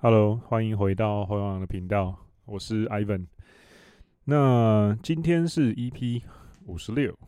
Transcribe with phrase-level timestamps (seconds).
[0.00, 3.26] Hello，欢迎回到后阳的频道，我是 Ivan。
[4.26, 6.22] 那今天是 EP
[6.66, 7.18] 五十六，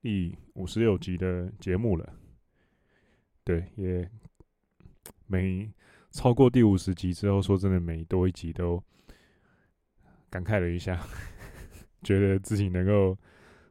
[0.00, 2.08] 第五十六集的节目了。
[3.42, 4.08] 对，也
[5.26, 5.68] 每
[6.12, 8.80] 超过第五十集之后，说真的，每多一集都
[10.30, 11.04] 感慨了一下，
[12.04, 13.18] 觉得自己能够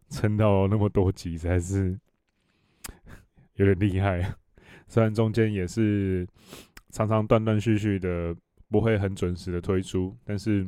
[0.10, 1.98] 撑到那么多集，实在是
[3.54, 4.36] 有点厉害。
[4.90, 6.28] 虽然中间也是。
[6.96, 8.34] 常常断断续续的，
[8.70, 10.62] 不会很准时的推出，但是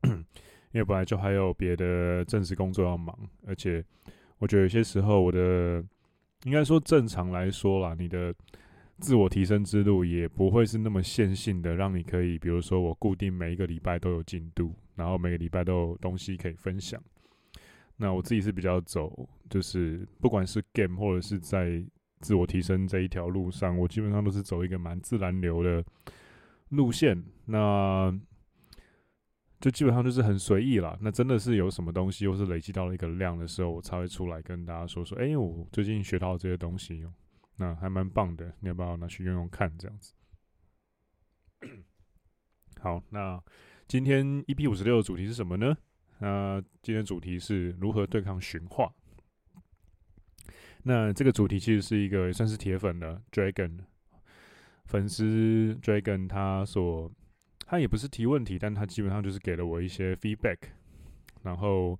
[0.72, 3.14] 因为本来就还有别的正式工作要忙，
[3.46, 3.84] 而且
[4.38, 5.84] 我觉得有些时候我的
[6.44, 8.34] 应该说正常来说啦，你的
[8.98, 16.98] 自我提升之路也不会是那么线性的，让你可以比如说我固定每一个礼拜都有进度，然后每个礼拜都有东西可以分享。
[17.98, 21.84] 那我自己是比较走，就是不管是 game 或者是在。
[22.24, 25.84] 自我提升这一条路上，我基本上都是走一个蛮自然流的
[26.70, 28.10] 路线，那
[29.60, 30.96] 就基本上就是很随意啦。
[31.02, 37.04] 那真的是有什么东西，或是累积到了一个量的时候，我才会出来跟大家说说，哎、我最近学到这些东西，
[37.56, 39.70] 那还蛮棒的，你要不要拿去用用看？
[39.76, 40.14] 这样子。
[42.80, 43.38] 好，那
[43.86, 45.76] 今天 EP 五十六的主题是什么呢？
[46.20, 48.90] 那今天主题是如何对抗驯化。
[50.86, 53.78] 那这个主题其实是一个也算是铁粉的 Dragon
[54.84, 57.10] 粉丝 Dragon，他所
[57.64, 60.58] 他也不是提问题，但他基本上就是给了我一些 feedback，
[61.42, 61.98] 然后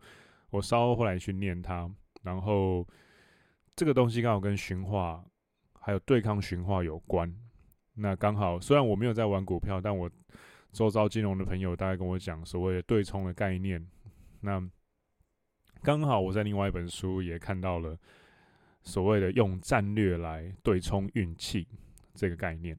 [0.50, 1.90] 我稍后来去念他，
[2.22, 2.86] 然后
[3.74, 5.24] 这个东西刚好跟驯化
[5.80, 7.34] 还有对抗驯化有关。
[7.94, 10.10] 那刚好虽然我没有在玩股票，但我
[10.72, 13.82] 周遭金融的朋友大概跟我讲所谓的对冲的概念。
[14.40, 14.62] 那
[15.82, 17.98] 刚好我在另外一本书也看到了。
[18.84, 21.66] 所谓的用战略来对冲运气
[22.14, 22.78] 这个概念，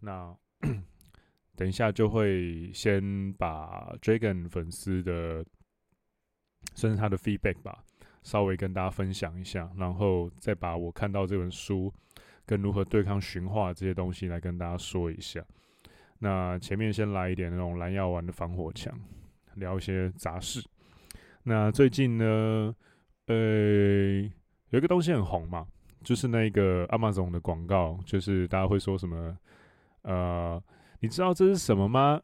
[0.00, 0.34] 那
[1.54, 5.44] 等一下就会先把 Dragon 粉丝的，
[6.74, 7.84] 甚至他的 feedback 吧，
[8.22, 11.92] 稍微跟大家分享一下，然后再把我看到这本书
[12.46, 15.44] 跟如何对抗驯化这些东西来跟大家说一下。
[16.18, 18.98] 那前面先来一点那种蓝药丸的防火墙，
[19.56, 20.64] 聊一些杂事。
[21.42, 22.74] 那最近呢，
[23.26, 24.30] 呃。
[24.70, 25.66] 有一个东西很红嘛，
[26.04, 29.36] 就是那个 Amazon 的广告，就是大家会说什么，
[30.02, 30.62] 呃，
[31.00, 32.20] 你知道这是什么吗？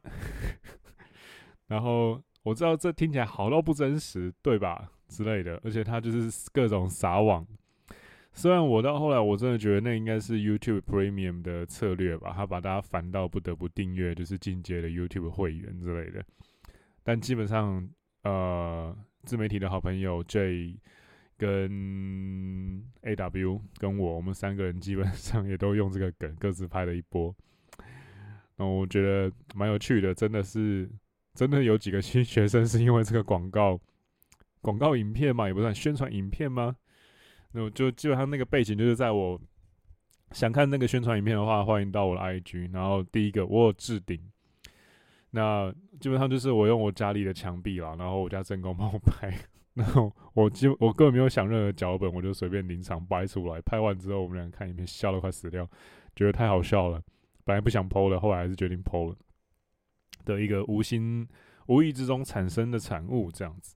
[1.67, 4.91] 然后我知道这听起来好到不真实，对吧？
[5.07, 7.45] 之类的，而且它就是各种撒网。
[8.31, 16.23] 虽然我到后来我真的觉得那应该是 YouTube Premium 的策略吧，他把大家烦到不得不订阅，就是进阶的 YouTube 会员之类的。
[17.03, 17.89] 但基本上，
[18.23, 20.75] 呃，自媒体的好朋友 J。
[21.37, 27.35] 跟 A W 跟我，我们三个人基本上也都用这个梗，各自拍了一波。
[28.57, 30.89] 那我觉得蛮有趣的，真的是
[31.33, 33.79] 真的有几个新学生是因为这个广告
[34.61, 36.75] 广告影片嘛，也不算宣传影片吗？
[37.51, 39.39] 那我就基本上那个背景就是在我
[40.31, 42.69] 想看那个宣传影片的话，欢迎到我的 I G。
[42.73, 44.19] 然后第一个我有置顶，
[45.35, 45.69] 那
[45.99, 49.29] 基本上就是我用我家里的墙壁啦，然后我家正宫帮我拍。
[49.75, 53.59] 然后我就我根本没有想任何脚本，我就随便临场掰出来。
[53.59, 55.69] 拍完之后，我们俩看影片，笑得快死掉，
[56.15, 57.01] 觉得太好笑了。
[57.43, 59.15] 本来不想 PO 了，后来还是决定 PO 了。
[60.23, 61.27] 的一个无心
[61.65, 63.75] 无意之中产生的产物，这样子。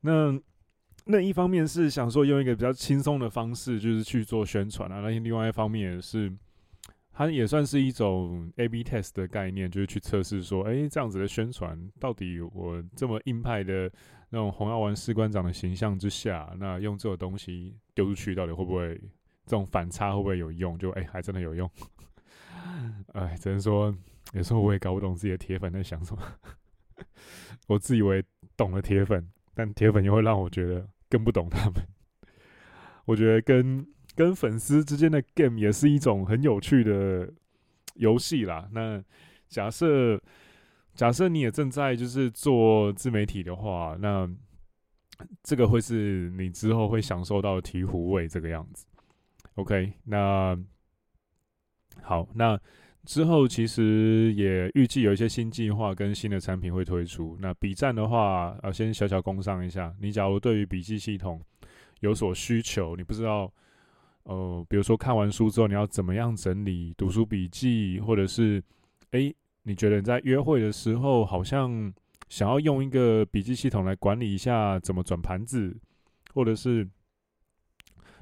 [0.00, 0.40] 那
[1.04, 5.00] 那一方面是想说用一个比较轻松的方式，就是去做宣传啊。
[5.02, 6.32] 那另外一方面也是。
[7.16, 13.88] 它也算是一种 A/B test 的概念，就是去测试说，哎、这样子的宣传到底我这么硬派的
[14.30, 18.96] 那种红药丸士官长的形象之下，那用这种东西丢出去，到底会不会
[19.46, 20.76] 这种反差会不会有用？
[20.76, 21.70] 就哎、还真的有用。
[23.14, 23.96] 哎，只能说
[24.32, 26.22] 有时候我也搞不懂自己的铁粉在想什么。
[27.68, 28.24] 我自以为
[28.56, 31.74] 懂了铁粉，但铁粉又会让我觉得更不懂他们。
[33.06, 33.86] 我觉得跟。
[34.14, 37.28] 跟粉丝之间的 game 也是一种很有趣的
[37.94, 38.68] 游戏啦。
[38.72, 39.02] 那
[39.48, 40.20] 假设
[40.94, 44.28] 假设你也正在就是做自媒体的话，那
[45.42, 48.86] 这个会是你之后会享受到醍醐味这个样子。
[49.56, 50.56] OK，那
[52.02, 52.58] 好，那
[53.04, 57.36] 之后其实也预计有一些新计划跟新的产品会推出。
[57.40, 59.94] 那笔战的话，呃，先小小工商一下。
[60.00, 61.40] 你假如对于笔记系统
[62.00, 63.52] 有所需求，你不知道。
[64.24, 68.62] 呃，比如说看完书之后，你要怎么样整理读书笔记，或者是，
[69.10, 71.92] 诶，你觉得你在约会的时候，好像
[72.28, 75.76] 想要用一个笔记系统来管理一下怎么转盘子，
[76.32, 76.88] 或者是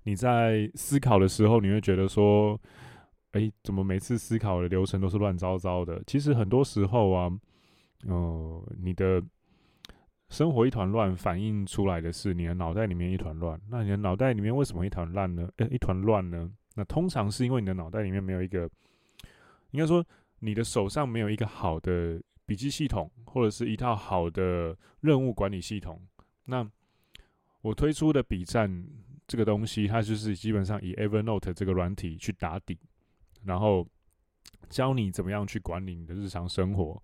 [0.05, 2.61] 你在思考的时候，你会觉得说，
[3.31, 6.03] 哎，怎么每次思考的流程都是乱糟糟的？
[6.07, 7.31] 其实很多时候啊，
[8.09, 9.23] 呃，你的
[10.33, 13.61] 生活一团乱，反映出来的是你的脑袋里面一团乱。
[13.69, 15.47] 那你的脑袋里面为什么一团乱呢？
[15.57, 16.51] 呃，一团乱呢？
[16.75, 18.69] 那通常是因为你的脑袋里面没有一个，
[19.73, 20.03] 应该说
[20.39, 26.01] 你的手上没有一个好的笔记系统，或者是一套好的任务管理系统。
[26.47, 26.67] 那
[27.61, 28.87] 我推出的笔站
[29.27, 32.79] 这个东西，它就是基本上以 Evernote 这个软体去打底。
[33.45, 33.87] 然后
[34.71, 37.03] 教你怎么样去管理你的日常生活，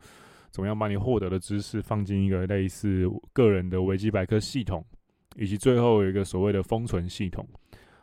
[0.51, 4.85] 怎么样把你获得的知识放进一个类似个人的维基百科系统，
[5.37, 7.47] 以及最后有一个所谓的封存系统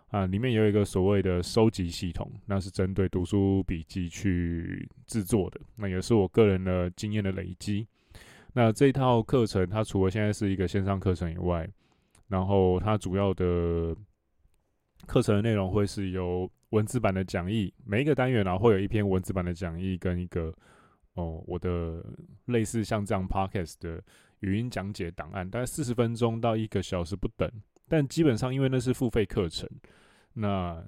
[0.10, 7.86] 啊，里面有一个所谓的收集系统，那是针对读书笔记去制作的，那也是我个人的经验的累积。
[8.54, 11.68] 那这套课程它除了现在是一个线上课程以外，
[12.28, 13.94] 然后它主要的
[15.06, 20.54] 课程内容会是由文字版的讲义，每一个单元呢、啊、会有一篇文字版的讲义跟一个
[21.16, 22.02] 哦我的
[22.46, 24.02] 类似像这样 podcast 的
[24.40, 27.52] 语音讲解档案，大概四十分钟到一个小时不等。
[27.90, 29.70] 但基本上因为那是付费课程，
[30.34, 30.82] 那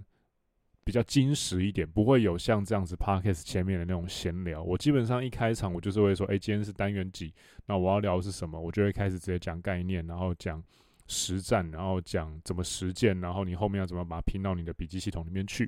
[0.84, 4.64] 比较精实一点，不会有像这样子 podcast 前面的那种闲聊。
[4.64, 7.34] 我基本上一开场我就是会说，哎、今天是单元几，
[7.66, 10.64] 那我要聊的是什么，我就会开始直接讲概念，然后讲。
[11.10, 15.66] 实战，然后讲怎么实践，然后你后面要怎么把它拼到你的笔记系统里面去。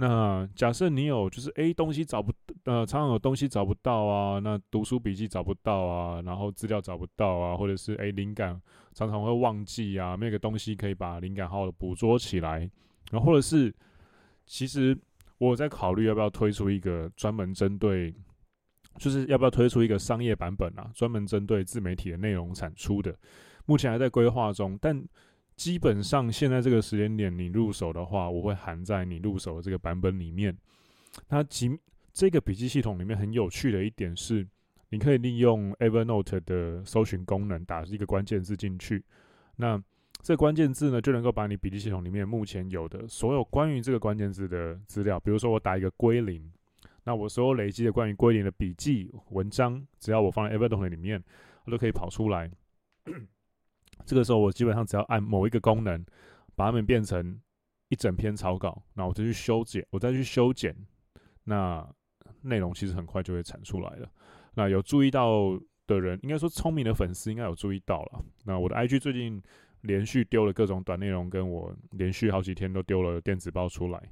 [0.00, 2.32] 那假设你有就是诶东西找不
[2.66, 8.50] 呃常常有东西找不到啊，那读书笔记找不到啊，然后资料找不到啊，或者是诶灵感
[8.94, 12.60] 常常会忘记啊，没有个东西可以把灵感好好的捕捉起来，
[13.10, 13.74] 然后或者是
[14.46, 14.96] 其实
[15.38, 18.14] 我在考虑要不要推出一个专门针对，
[18.98, 23.12] 就是要不要推出一个商业版本啊，专门针对自媒体的内容产出的。
[23.66, 25.04] 目前还在规划中，但
[25.58, 30.56] 基本上现在这个时间点，你入手的话，我会含在你入手的这个版本里面。
[31.28, 31.76] 它即
[32.12, 34.46] 这个笔记系统里面很有趣的一点是，
[34.90, 39.04] 你可以利用 Evernote 的搜寻功能，打一个关键字进去，
[39.56, 39.82] 那
[40.22, 46.48] 这关键字呢，就能够把你笔记系统里面目前有的所有关于这个关键字的资料，比如说我打一个归零，
[47.02, 51.20] 那我所有累积的关于归零的笔记文章，只要我放在 Evernote 里面，
[51.64, 52.48] 它都可以跑出来。
[54.06, 56.04] 这个时候，我基本上只要按某一个功能，
[56.56, 57.38] 把它们变成
[57.88, 60.74] 一整篇草稿，那我再去修剪，我再去修剪，
[61.44, 61.86] 那
[62.42, 64.10] 内容其实很快就会产出来了。
[64.54, 68.24] 那有注意到的人，应该说聪明的粉丝应该有注意到了。
[68.44, 69.42] 那我的 IG 最近
[69.82, 74.02] 连续丢了各种短内容，跟我连续好几天都丢了电子报出来。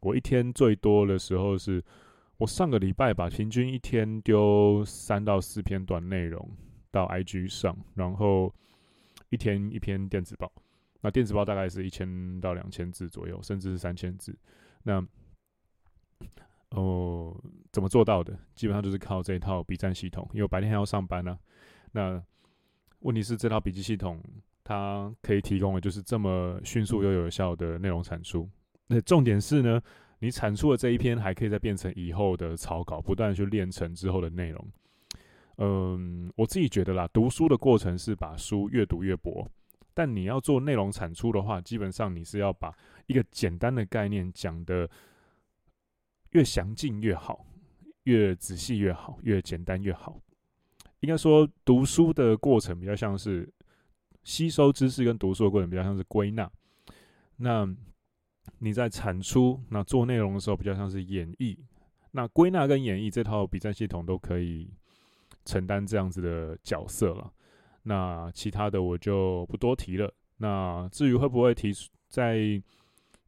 [0.00, 1.82] 我一天最多的时候是，
[2.38, 6.48] 我上个礼拜吧，平均一天丢三到四篇短内容
[6.90, 8.52] 到 IG 上，然后。
[9.30, 10.50] 一天一篇电子报，
[11.00, 14.36] 那电子报大概是一千到两千字左右，甚至是三千字。
[14.82, 15.04] 那
[16.70, 17.36] 哦，
[17.72, 18.38] 怎么做到的？
[18.54, 21.38] 基本上就是靠这一套笔战系统，因为白天还要上班呢、
[21.92, 22.22] 那
[23.00, 24.22] 问题是这套笔记系统
[24.64, 28.48] 它可以提供的就是这么迅速又有效的内容产出。
[28.88, 29.80] 那重点是呢，
[30.18, 34.68] 你产出的这一篇还可以再变成以后的草稿，不断去练成之后的内容。
[35.58, 39.48] 嗯，我自己觉得啦，读书的过程是把书越读越薄，
[39.94, 42.76] 但你要做内容产出的话，基本上你是要把
[43.06, 44.86] 一个简单的概念讲得
[46.32, 47.46] 越详尽越好，
[48.02, 50.20] 越仔细越好，越简单越好。
[51.00, 53.50] 应该说，读书的过程比较像是
[54.24, 56.50] 吸收知识，跟读书的过程比较像是归纳。
[57.36, 57.66] 那
[58.58, 61.56] 你在产出、那做内容的时候，比较像是演绎。
[62.10, 64.70] 那归纳跟演绎这套比战系统都可以。
[65.46, 67.32] 承担这样子的角色了，
[67.84, 70.12] 那其他的我就不多提了。
[70.36, 72.62] 那至于会不会提出再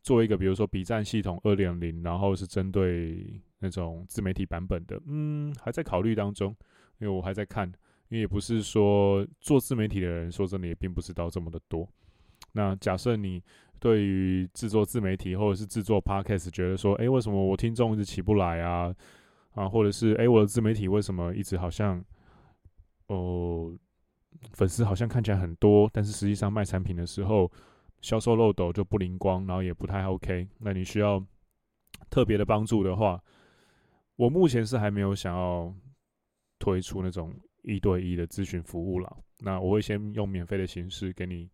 [0.02, 6.54] 做一个，比如说笔战系统二点零，然后是针对那种自媒体版本的，嗯，还在考虑当中，
[6.98, 7.66] 因为我还在看，
[8.08, 11.88] 因为也不是说做自媒体的人，说真的也并不知道这么的多。
[12.52, 13.42] 那假设你
[13.78, 18.94] 对于制作自媒体或者是制作 Podcast 觉得说，诶，为什么我听众一直起不来啊？
[19.58, 22.00] 啊，或者是诶，我的自媒体为什么一直好像，
[23.08, 23.76] 哦，
[24.52, 27.50] 粉丝好像看起来很多，但是实际上卖产品的时候
[28.00, 30.46] 销售漏斗就不灵光，然后也不太 OK。
[30.58, 31.20] 那你需要
[32.08, 33.20] 特别的帮助的话，
[34.14, 35.74] 我目前是还没有想要
[36.60, 39.16] 推出那种一对一的咨询服务了。
[39.40, 41.50] 那我会先用免费的形式给你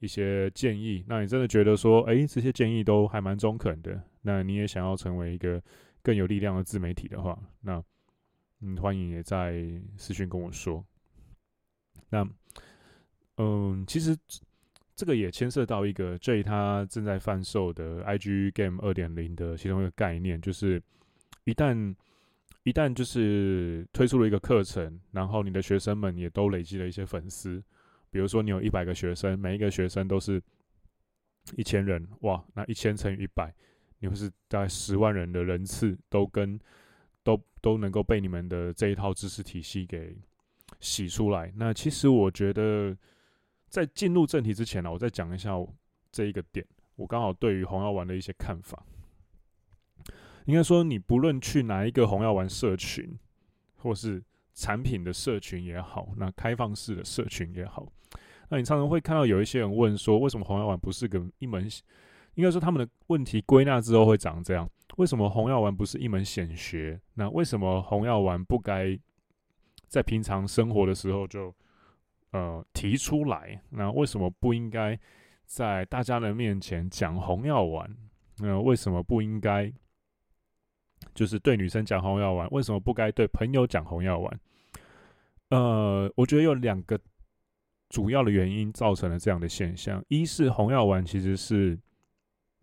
[0.00, 1.04] 一些建议。
[1.06, 5.62] 那你真的觉得说，诶，这些建议都还蛮中肯的，那你也想要成为一个。
[6.04, 7.82] 更有力量的自媒体的话，那
[8.60, 9.64] 嗯，欢迎也在
[9.96, 10.84] 私讯跟我说。
[12.10, 12.24] 那
[13.38, 14.16] 嗯，其实
[14.94, 20.80] 这个也牵涉到一个 J 他正在贩售的 IG Game 二点零的其中一个概念，就是
[21.44, 21.96] 一旦
[22.64, 27.64] 一旦就是推出了一个课程，然后你的学生们也都累积了一些粉丝，
[28.10, 30.40] 比如说你有一百个学生，每一个学生都是
[31.56, 33.52] 一千人，哇，那一千乘以一百，
[33.98, 36.58] 你会是大概十万人的人次都跟
[37.22, 40.16] 都都能够被你们的这一套知识体系给
[40.80, 41.52] 洗出来。
[41.56, 42.96] 那其实我觉得。
[43.66, 45.50] 在进入正题之前呢，我再讲一下
[46.12, 46.64] 这一个点。
[46.94, 48.86] 我刚好对于红药丸的一些看法，
[50.44, 53.18] 应该说，你不论去哪一个红药丸社群，
[53.78, 54.22] 或是
[54.54, 57.84] 产品的社群也好，那开放式的社群也好，
[58.48, 61.68] 那你常常会看到有一些人问说，为什么红药丸不是个一门？
[62.34, 67.00] 应该说他们的问题归纳之后会长这样：为什么红药丸不是一门显学？
[67.14, 68.98] 那为什么红药丸不该
[69.88, 71.54] 在平常生活的时候就？
[72.36, 74.98] 呃，提出来，那为什么不应该
[75.44, 77.88] 在大家的面前讲红药丸？
[78.38, 79.72] 那为什么不应该
[81.14, 82.48] 就是对女生讲红药丸？
[82.50, 84.40] 为什么不该对朋友讲红药丸？
[85.50, 86.98] 呃，我觉得有两个
[87.88, 91.78] 主要的原因造成了这样的现象：一是红药丸其实是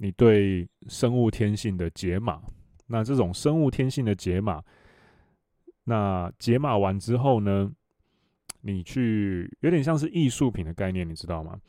[0.01, 2.41] 你对生物天性的解码，
[2.87, 4.59] 那这种生物天性的解码，
[5.83, 7.71] 那解码完之后呢？
[8.63, 11.59] 你去有点像是艺术品的概念，你知道吗？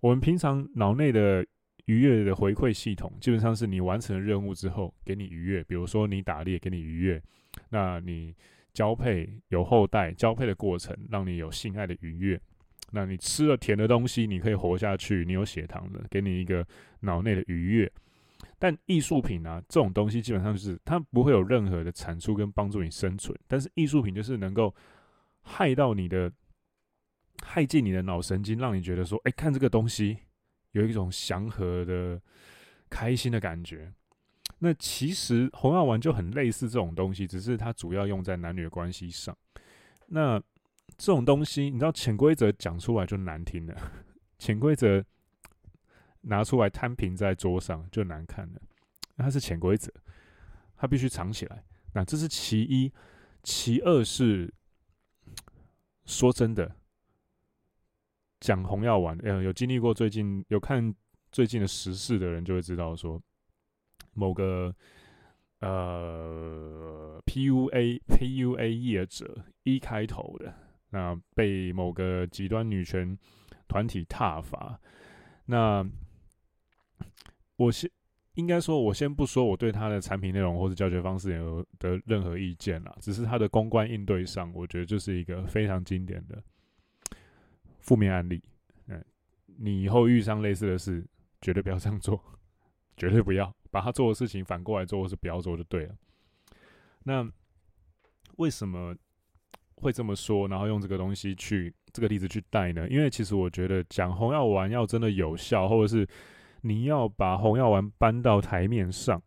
[0.00, 1.46] 我们平常脑内的
[1.84, 7.22] 愉悦的回馈系统，基本上是你完成了任务之后给你愉悦，比如说你打猎给你愉悦，
[7.68, 8.34] 那你
[8.72, 12.40] 交配有后代，交配的过程让你有性爱的愉悦，
[12.94, 16.66] 那你吃了甜的东西，你可以活下去，你有血糖的，给你一个
[17.00, 17.92] 脑内的愉悦。
[18.58, 24.74] 但艺术品啊，这种东西基本上就是它不会有任何的产出跟帮助你生存，但是艺术品就是能够。
[25.46, 26.32] 害到你的，
[27.42, 30.16] 害进你的脑神经，让你觉得说，哎、看这个东西
[30.70, 32.18] 有一种祥和的、
[32.88, 33.92] 开心的感觉。
[34.58, 39.36] 那其实红药丸就很类似这种东西，只是它主要用在男女的关系上。
[40.06, 40.42] 那
[40.96, 43.74] 这种东西，你知道，潜规则讲出来就难听了，
[44.38, 45.04] 潜规则
[46.22, 48.60] 拿出来摊平在桌上就难看了。
[49.16, 49.92] 它是潜规则，
[50.76, 51.64] 它必须藏起来。
[51.92, 52.92] 那这是其一，
[53.42, 54.52] 其二是。
[56.06, 56.70] 说真的，
[58.40, 60.94] 讲红药丸，呃，有经历过最近有看
[61.32, 63.18] 最近的时事的人就会知道，说
[64.12, 64.76] 某个
[65.60, 70.54] 呃 PUA PUA 业者一开头的，
[70.94, 73.18] 那被某个极端女权
[73.66, 74.78] 团体挞伐。
[75.46, 75.84] 那
[77.56, 77.90] 我先
[78.34, 86.40] 应该说，我先不说我对他的产品内容或者教学方式有的任何意见啦，只是他的公关应对上，我觉得就是一个非常经典的
[87.80, 88.40] 负面案例。
[88.86, 89.04] 嗯，
[89.58, 91.04] 你以后遇上类似的事，
[91.40, 92.22] 绝对不要这样做，
[92.96, 95.96] 绝对不要把他做的事情反过来做，或是不要做就对了。
[97.02, 97.28] 那
[98.36, 98.96] 为什么
[99.76, 100.48] 会这么说？
[100.48, 102.88] 然后用这个东西去这个例子去带呢？
[102.88, 106.06] 因为其实我觉得讲红药丸要真的有效，或者是。
[106.66, 109.22] 你要把红药丸搬到台面上，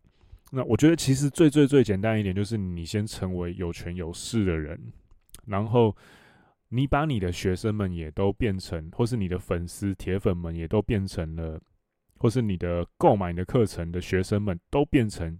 [0.50, 4.92] 那我觉得其实最最最简单一点就是你先成为有权有势的人，
[5.46, 5.96] 然后
[6.70, 11.62] 你把你的学生们也都变成，或是你的粉丝铁粉们也都变成了，
[12.18, 15.38] 或是你的购买你的课程的学生们都变成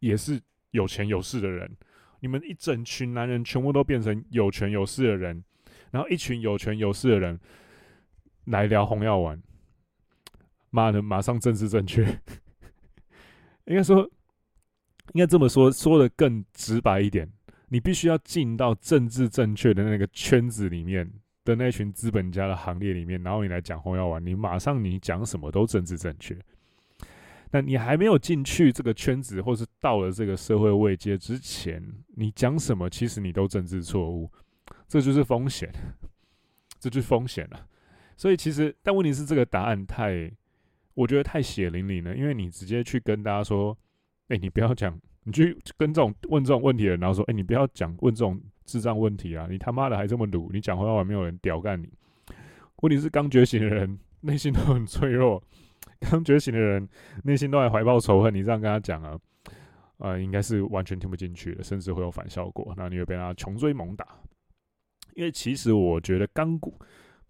[0.00, 0.40] 也是
[0.72, 1.70] 有钱有势的人，
[2.20, 5.42] 你们一整群男人全部都变成有权有势的人，
[5.90, 7.38] 然后一群有权有势的人
[8.46, 9.40] 来聊红药丸。
[10.70, 12.02] 妈的，马上政治正确，
[13.64, 14.02] 应该说，
[15.14, 17.26] 应该这么说，说的更直白一点，
[17.68, 21.10] 你必须要进到政治正确的那个圈子里面
[21.44, 26.36] 的那群资本家的行列里面，然后你来讲红药丸，你马上你讲什么都政治正确。
[27.50, 31.82] 那你还没有进去这个圈子，或是到了这个社会位阶之前，
[32.16, 34.30] 你讲什么其实你都政治错误，
[34.86, 35.72] 这就是风险，
[36.78, 37.66] 这就是风险了。
[38.16, 40.30] 所以其实，但问题是这个答案太。
[40.94, 43.78] 我觉得太血淋淋了，因为你直接去跟大家说
[44.30, 49.46] ：“哎、你不要讲，你去跟这种问这种问题的人，然后说：‘哎、你不要讲问这种智障问题啊！
[49.48, 51.88] 你他妈的还这么鲁，你讲红药丸没有人屌干你。’
[52.82, 55.40] 问题是刚觉醒的人内心都很脆弱，
[56.00, 56.88] 刚觉醒的人
[57.24, 58.34] 内心都还怀抱仇恨。
[58.34, 59.18] 你这样跟他讲啊，
[59.98, 62.74] 呃，应该是完全听不进去的，甚至会有反效果。
[62.76, 64.06] 那你会被他穷追猛打。
[65.14, 66.58] 因为其实我觉得刚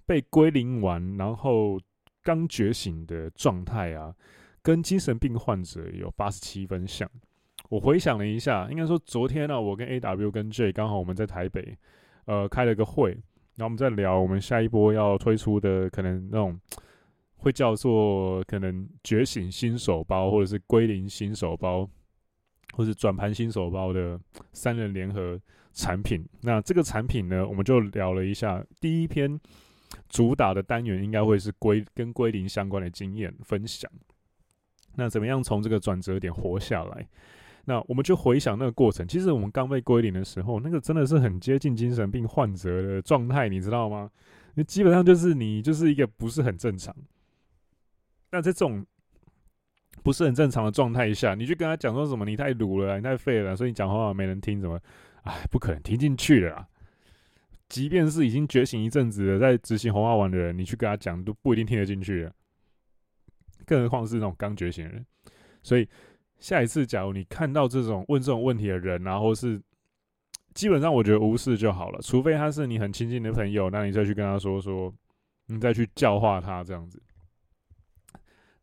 [0.07, 1.79] 被归零完，然后。
[2.21, 4.15] 刚觉醒的状态啊，
[4.61, 7.09] 跟精神病患者有八十七分像。
[7.71, 11.79] 我回想了一下，应该说昨天呢、我跟 AW 跟 J 刚好我们在台北，
[12.27, 13.13] 呃，开了个会，
[13.55, 16.61] 然后我们在聊我们下一波要推出的可能那种
[17.39, 21.89] 会叫做可能觉醒新手包，或者是归零新手包，
[22.75, 24.21] 或是转盘新手包的
[24.53, 25.41] 三人联合
[25.73, 26.25] 产品。
[26.43, 28.65] 那这个产品呢，我们就聊了一下。
[28.81, 29.41] 第一篇
[30.09, 33.91] 主打的单元应该会是归跟归零相关的经验分享。
[34.97, 37.09] 那怎么样从这个转折点活下来？
[37.65, 39.07] 那我们就回想那个过程。
[39.07, 44.11] 其实我们刚被归零的时候，那个真的是很接近精神病患者的状态，你知道吗？
[44.55, 46.93] 那基本上就是你就是一个不是很正常。
[48.31, 48.85] 那在这种
[50.03, 52.25] 不是很正常的状态下，你去跟他讲说什么？
[52.25, 54.79] 你太鲁了，你太废了，所以你讲话没人听，什么？
[55.23, 56.69] 哎，不可能听进去的啦。
[57.69, 62.33] 即便是已经觉醒一阵子的在执行红花丸的人，你去跟他讲都不一定听得进去的。
[63.67, 65.05] 更何况是那种刚觉醒的人。
[65.63, 65.87] 所以
[66.39, 69.61] 下一次，假如你看到这种问这种问题的人，然后是
[70.55, 74.91] 基本上我觉得无视就好了，除非他是你很亲近的朋友，那你再去跟他说说，
[75.47, 77.03] 你再去教化他这样子。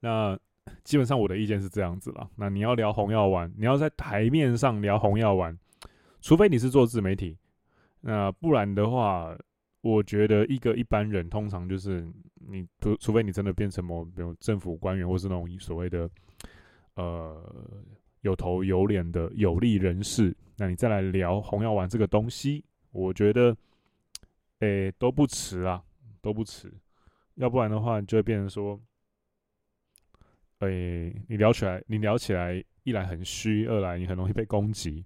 [0.06, 0.40] 那
[0.84, 2.30] 基本上我的意见是这样子啦。
[2.36, 5.58] 那你要聊红药丸，你要在台面上聊红药丸，
[6.22, 7.36] 除非你是做自媒体，
[8.02, 9.36] 那不然的话，
[9.82, 16.08] 我觉得一个一般人通常就是你除除非你真的变成某比如政府官员或是那种所谓的
[16.94, 17.42] 呃
[18.22, 23.58] 有头有脸的有利人士，那你再来聊红药丸这个东西，我觉得
[24.60, 25.82] 诶、都不迟啊，
[26.22, 26.72] 都不迟。
[27.36, 28.80] 要不然的话，就会变成说。
[30.60, 30.68] 诶、
[31.10, 35.06] 欸，你聊起来，你聊起来，一来很虚，二来你很容易被攻击。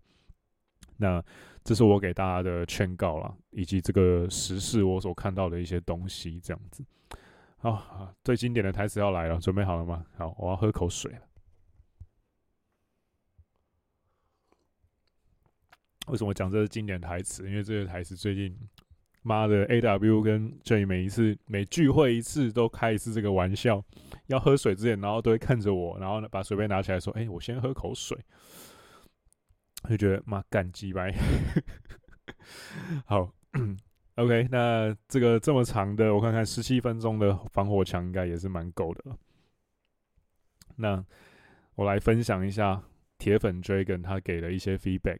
[0.98, 1.24] 那
[1.64, 6.86] 这是我给大家的劝告啦，以及这个时事我所看到的一些东西，这样子。
[7.58, 10.06] 好，最经典的台词要来了，准备好了吗？
[10.18, 11.22] 好，我要喝口水了。
[16.08, 17.50] 为什么讲这是经典台词？
[17.50, 18.56] 因为这个台词最近。
[19.22, 23.84] 妈的，A W 跟 J 每一次每聚会一次都开一次这个玩笑，
[24.28, 28.18] 要喝水之前，然后都会看着我，然后呢把水杯拿起来说：“哎、我先喝口水。”
[29.90, 31.14] 就觉得妈干鸡掰。
[33.06, 33.34] 好
[34.16, 39.18] ，OK，那这个这么长的，我看看十七分钟的防火墙应该也是蛮够的了。
[40.76, 41.06] 那
[41.76, 42.84] 我来分享一下
[43.18, 45.20] 铁粉 Dragon 他给的一些 feedback。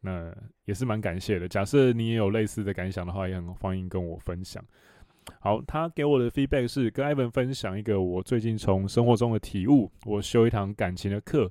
[0.00, 0.32] 那
[0.64, 1.48] 也是蛮感谢的。
[1.48, 4.64] 假设你也有类似的感想的话，也很欢迎跟我分享。
[5.40, 9.90] 好，他给我的 feedback 是跟 Ivan 分享一个我最近从生活中的体悟。
[10.06, 11.50] 我修一堂感情的课，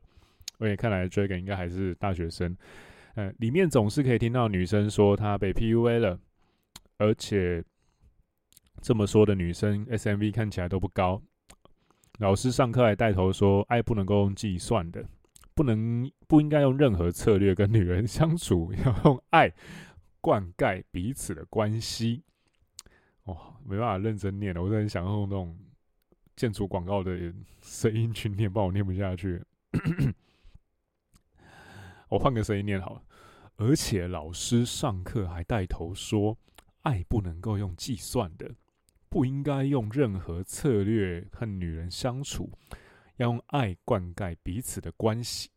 [0.60, 2.58] 而且看来 Dragon 应该还是大学生。
[3.16, 6.20] 嗯，里面总是可以听到女生说她被 PUA 了，
[6.98, 7.64] 而且
[8.82, 11.22] 这么说的女生 SMV 看起来都不高。
[12.20, 15.06] 老师上课还带头说，爱不能够用计算的。
[15.58, 19.52] 不能不应该用任何策略跟女人相处，要用爱
[20.22, 22.24] 灌溉彼此的关系。
[23.24, 25.58] 哦，没办法认真念了，我真的很想用那种
[26.36, 29.44] 建筑广告的声音去念，不然我念不下去。
[32.10, 33.02] 我换个声音念好了。
[33.56, 36.38] 而且老师上课还带头说，
[36.84, 38.52] 爱不能够用计算的，
[39.10, 42.52] 不应该用任何策略和女人相处。
[43.18, 45.50] 要用爱灌溉彼此的关系。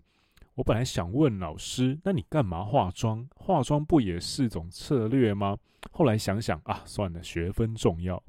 [0.54, 3.26] 我本来想问老师，那你干嘛化妆？
[3.34, 5.56] 化妆不也是种策略吗？
[5.90, 8.22] 后来想想啊，算了，学分重要，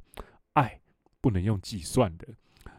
[0.54, 0.80] 爱
[1.20, 2.28] 不能用计算的。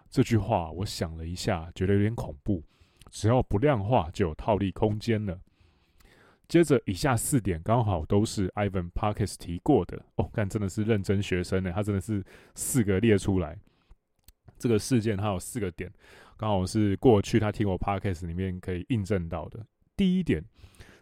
[0.09, 2.63] 这句话我想了一下，觉得有点恐怖。
[3.11, 5.39] 只要不量化，就有套利空间了。
[6.49, 13.59] 接着以下四点刚好都是 Ivan Parkes 提过的哦，看真的是认真学生呢，他真的是四个列出来。
[14.59, 15.93] 这个事件它有四个点。
[16.43, 19.65] 刚好是过去他听我 podcast 里面可以印证到的。
[19.97, 20.45] 第一点，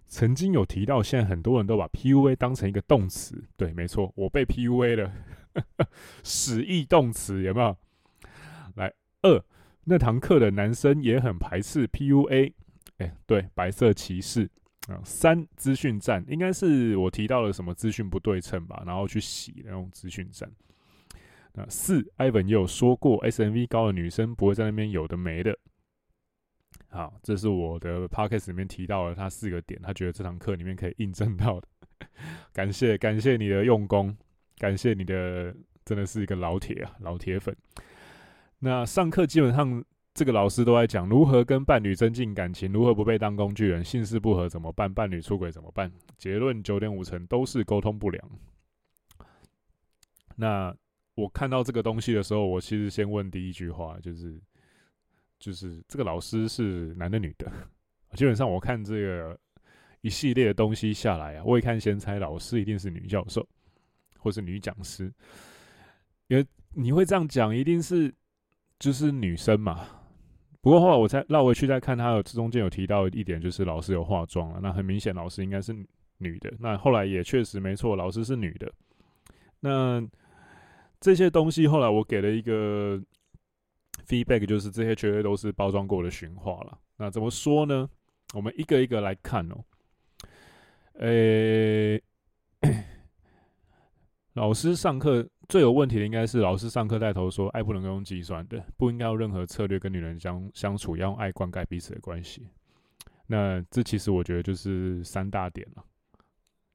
[0.07, 3.43] 曾经有提到，现在很多人都把 PUA 当成一个动词。
[3.57, 5.11] 对，没错，我被 PUA 了，
[6.23, 7.75] 使役动词有没有？
[8.75, 9.43] 来，二，
[9.85, 12.53] 那堂课的男生也很排斥 PUA。
[12.99, 14.47] 哎，对，白色歧视
[14.89, 15.01] 啊。
[15.03, 20.53] 三，资讯战，应该是我提到了什么资讯不对称吧，然后去洗那种资讯战。
[21.53, 25.59] 那四，Ivan 也有说过，SMV 高的女生不会在那边有的没的。
[26.89, 31.69] 好，这是我的 podcast 里面提到了他四个点，他觉得这堂课里面可以印证到的。
[32.53, 34.17] 感谢感谢你的用功，
[34.59, 37.57] 感谢你的真的是一个老铁啊，老铁粉。
[38.61, 39.85] 那上课基本上
[40.15, 45.91] 这个老师都在讲如何跟伴侣增进感情，如何不被当工具人，性事不合怎么办，伴侣出轨怎么办？
[46.17, 48.31] 结论九点五成都是沟通不良。
[50.37, 50.77] 那。
[51.21, 54.41] 我看到这个东西的时候，我其实先问第一句话，就是，
[55.39, 57.51] 就是这个老师是男的女的？
[58.15, 59.39] 基本上我看这个
[60.01, 63.47] 一系列的东西下来啊，我一看先猜老师一定是女教授，
[64.19, 65.13] 或是女讲师。
[66.29, 68.13] 因为你会这样讲，一定是
[68.79, 69.87] 就是女生嘛。
[70.61, 74.61] 不过后来我再绕回去再看，他有中间有提到一点，就是老师有化妆了。
[74.63, 75.75] 那很明显，老师应该是
[76.19, 76.53] 女的。
[76.59, 78.73] 那后来也确实没错，老师是女的。
[79.61, 80.01] 那
[81.01, 83.01] 这些东西后来我给了一个
[84.07, 86.79] feedback，就是这些绝对都是包装过的驯化了。
[86.97, 87.89] 那怎么说呢？
[88.35, 89.65] 我们一个一个来看哦。
[91.01, 92.01] 诶、
[94.35, 102.47] 老师上课最有问题的应该是老师上课带头说爱不能够用计算的，不应该用任何策略跟女人相相处，要用爱灌溉彼此的关系。
[103.27, 105.85] 那这其实我觉得就是三大点了，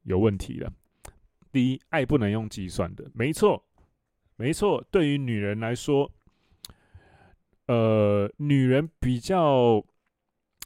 [0.03, 0.71] 有问题的。
[1.51, 3.63] 第一，爱不能用计算的，没错，
[4.37, 4.83] 没错。
[4.91, 6.11] 对于女人来说，
[7.67, 9.83] 呃，女人比较，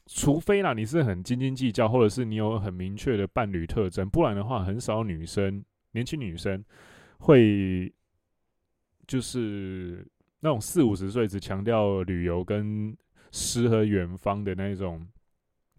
[0.06, 5.64] 除非啦，你是很斤斤计较，或者是你有很明确的伴侣特征，不然的话，很少女生。
[5.92, 6.64] 年轻女生
[7.18, 7.92] 会
[9.08, 10.06] 就是
[10.38, 12.96] 那种四五十岁只强调旅游跟
[13.32, 15.04] 诗和远方的那种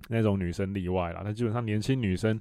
[0.10, 1.22] 那种女生例外啦。
[1.24, 2.38] 那基本上年轻女生，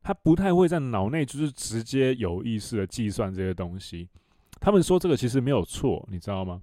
[0.00, 4.08] 她不太会在脑内就是直接有意识的计算这些东西。
[4.60, 6.60] 他们说这个其实没有错，你知道吗？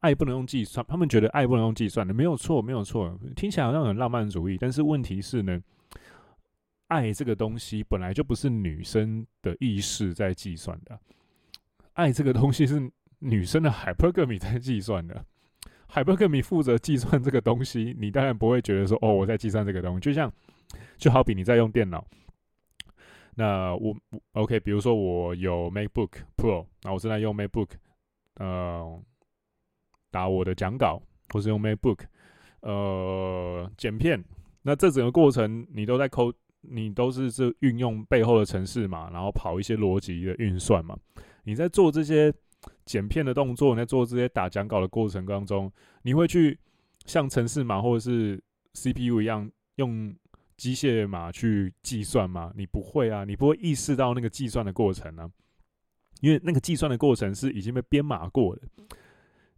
[0.00, 3.18] 爱不能用计算，他们觉得爱不能用计算的，没有错，没有错。
[3.34, 5.60] 听起来好像很浪漫主义，但是问题是呢？
[6.88, 10.96] 爱这个东西本来就不是女生的意识在计算的，
[11.94, 15.24] 爱这个东西是女生的 hypergamy 在计算的
[15.92, 20.32] ，hypergamy 负责计算这个东西，你当然不会觉得说哦，我在计算这个东西，就像
[20.96, 22.06] 就好比你在用电脑，
[23.36, 23.96] 那我
[24.32, 27.68] OK，比如说我有 MacBook Pro，那我正在用 MacBook，
[28.34, 29.00] 呃，
[30.10, 31.00] 打我的讲稿，
[31.32, 32.00] 或是用 MacBook，
[32.62, 34.24] 呃，剪片，
[34.62, 36.32] 那这整个过程你都在抠。
[36.68, 40.98] 你都是这运用背后的程式嘛，然后跑一些逻辑的运算嘛。
[41.44, 42.34] 你在做这些
[42.84, 45.72] 剪片的动作，你在做这些打讲稿的过程当中，
[46.02, 46.58] 你会去
[47.04, 48.42] 像程式码或者是
[48.74, 50.12] CPU 一样用
[50.56, 52.52] 机械码去计算吗？
[52.56, 55.30] 你不会啊，你不会意识到那个计算的过程啊，
[56.20, 58.62] 因为那个计算的过程是已经被编码过的。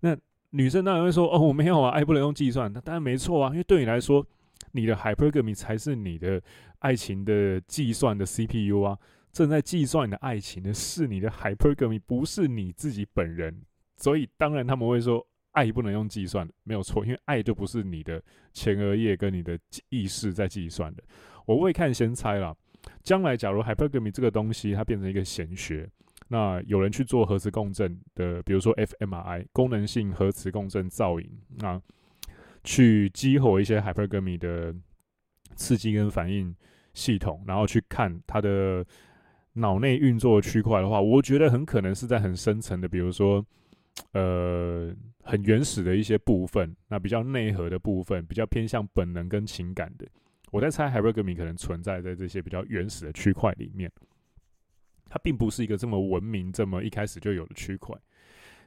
[0.01, 0.17] 那
[0.51, 4.27] 女生当然会说：“哦，我没有啊，爱不能用计算。”那当然没错啊，因为对你来说，
[4.73, 6.43] 你的 hypergamy 才是你的。
[6.81, 8.97] 爱情的计算的 CPU 啊，
[9.33, 13.63] 正在计算你的爱情的是你的 hypergamy，不是你自己本人。
[13.97, 15.27] 所以当然他们会说，
[15.59, 21.03] 爱不能用计算，没有错，因为爱就不是你的前额叶跟你的意识在计算的。
[21.47, 22.55] 我未看先猜啦，
[23.03, 25.91] 将来假如 hypergamy 这个东西它变成一个显学，
[26.29, 31.83] 那有人去做核磁共振的，比如说 fMRI 功能性核磁共振造影那，
[32.63, 34.75] 去激活一些 hypergamy 的
[35.57, 36.55] 刺激跟反应。
[36.95, 38.85] 系统，然后去看他的
[39.53, 43.45] 脑内运作区块的话，我觉得很可能是在很深层的，比如说，
[44.13, 50.07] 呃，很原始的一些部分，那比较内核的部分，比较偏向本能跟情感的。
[50.51, 53.91] 我在猜，hypergamy 可能存在在这些比较原始的区块里面，
[55.09, 57.97] 它并不是一个这么文明、这么一开始就有的区块。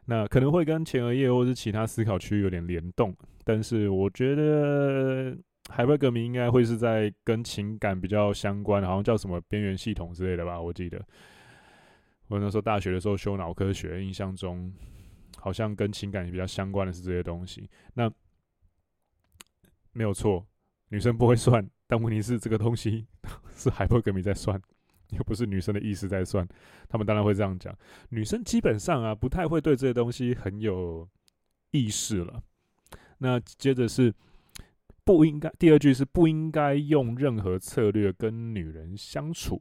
[0.06, 5.38] 那可能会跟前额叶或是其他思考区域有点联动，但是我觉得。
[5.70, 10.60] Hypergamy 应该会是在跟情感比较相关，好像叫什么边缘系统之类的吧？
[10.60, 11.02] 我记得
[12.28, 14.74] 我那时候大学的时候修脑科学，印象中
[15.42, 17.70] 好像跟情感比较相关的是这些东西。
[17.96, 18.10] 那
[19.92, 20.48] 没有错，
[20.88, 23.06] 女生不会算，但问题是这个东西
[23.54, 24.62] 是 Hypergamy 在算，
[25.12, 26.48] 又不是女生的意识在算。
[26.88, 27.78] 他们当然会这样讲，
[28.10, 31.10] 女生基本上啊不太会对这些东西很有
[31.72, 32.42] 意识了。
[33.18, 34.14] 那接着是。
[35.04, 35.52] 不应该。
[35.58, 39.60] 第二句是不应该用任何策略跟女人相处，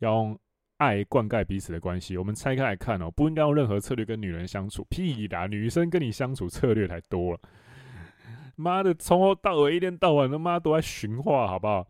[0.00, 0.38] 要用
[0.78, 2.16] 爱灌溉彼此的关系。
[2.16, 4.84] 我们拆开来看哦，不应该用任何策略跟女人相处。
[4.90, 7.40] 屁啦，女生跟你相处策略才多了。
[8.56, 11.86] 妈的，从头到尾一天到晚他妈都在训话，好不好？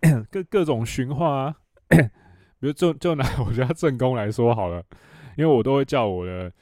[0.30, 1.56] 各各种训话啊，
[2.58, 4.84] 比如就就拿 我家正宫来说好了，
[5.36, 6.52] 因为我都会叫我的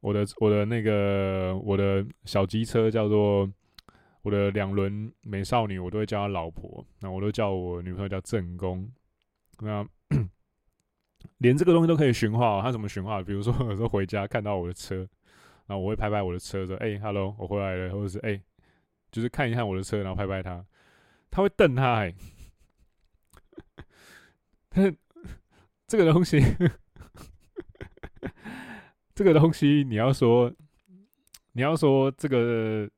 [0.00, 3.50] 我的我的那个我的小机车叫做。
[4.22, 6.84] 我的两轮美少女，我都会叫她老婆。
[7.00, 8.86] 那我都叫我女朋友叫正宫。
[9.60, 9.82] 那
[11.40, 12.60] 连这个东西都可以驯化哦。
[12.62, 13.22] 她怎么驯化？
[13.22, 14.96] 比如说有时候回家看到我的车，
[15.66, 18.40] 然后我会拍拍我的车说：“哎，hello，我回来了。”或者是“哎，
[19.12, 20.64] 就是看一下我的车，然后拍拍她。”
[21.30, 21.94] 她会瞪他。
[21.94, 22.14] 哎，
[24.68, 24.96] 但
[25.86, 26.40] 这个东西，
[29.14, 30.52] 这个东西，你要说，
[31.52, 32.88] 你要说这个。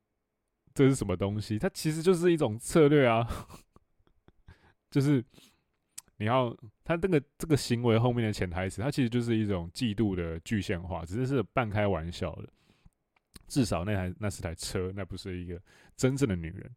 [0.75, 1.59] 这是什么东西？
[1.59, 3.27] 它其实就是一种策略啊，
[4.89, 5.23] 就是
[6.17, 6.49] 你要
[6.83, 12.49] 他这个这个行为后面的潜台词，他其实就是一种嫉妒的具象化，只是是半开玩笑的。
[13.47, 15.61] 至少那台那是台车，那不是一个
[15.95, 16.71] 真正的女人。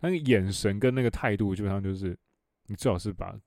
[0.00, 2.16] 那个眼神跟那个态度，基本上就是
[2.66, 3.38] 你最好是把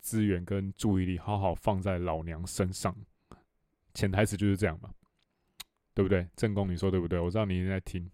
[0.00, 2.94] 资源跟注意力好好放在老娘身上。
[3.94, 4.90] 潜台词就是这样嘛，
[5.94, 6.28] 对不对？
[6.36, 7.18] 正宫，你说对不对？
[7.18, 8.10] 我知道你一直在听，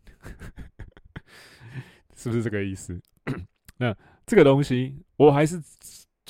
[2.14, 3.00] 是不是这个意思？
[3.78, 3.96] 那
[4.26, 5.60] 这个东西，我还是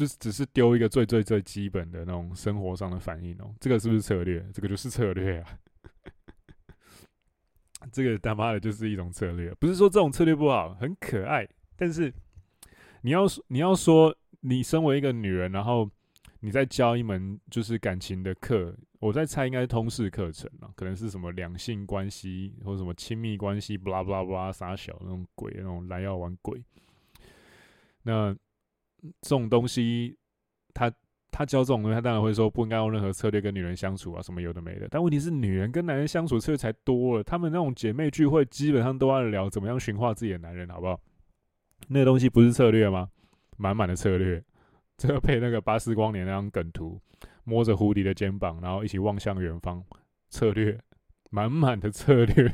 [0.05, 3.55] 就只是丢一个最最最基本的那种生活上的反应哦。
[3.61, 4.45] 这个是不是策略？
[4.53, 5.59] 这个就是策略啊。
[7.93, 11.49] 这个他妈的就是一种策略，不是说这种策略不好，很可爱。
[11.77, 12.13] 但是
[13.03, 15.91] 你要你要说你身为一个女人，然后
[16.41, 26.63] 你在教一门就是感情的课，我在猜应该是通识课程啊，可能是什么两性关系或者什么亲密关系，巴拉巴拉巴拉啥小那种鬼，那种来要玩鬼。
[28.05, 28.37] 那
[29.21, 30.17] 这种东西，
[30.75, 30.93] 他。
[31.35, 34.87] 他教这种东西，他当然会说不应该用任何策略跟女人相处啊，什么有的没的。
[34.91, 37.25] 但问题是，女人跟男人相处策略才多了。
[37.25, 41.01] 他们那种姐妹聚会，基本上都在聊怎么样驯化自己的男人，好不好？
[41.89, 43.09] 那个东西不是策略吗？
[43.57, 44.45] 满满的策略。
[44.99, 47.01] 这个配那个巴斯光年那张梗图，
[47.45, 49.83] 摸着胡迪的肩膀，然后一起望向远方，
[50.29, 50.79] 策略
[51.31, 52.53] 满满的策略。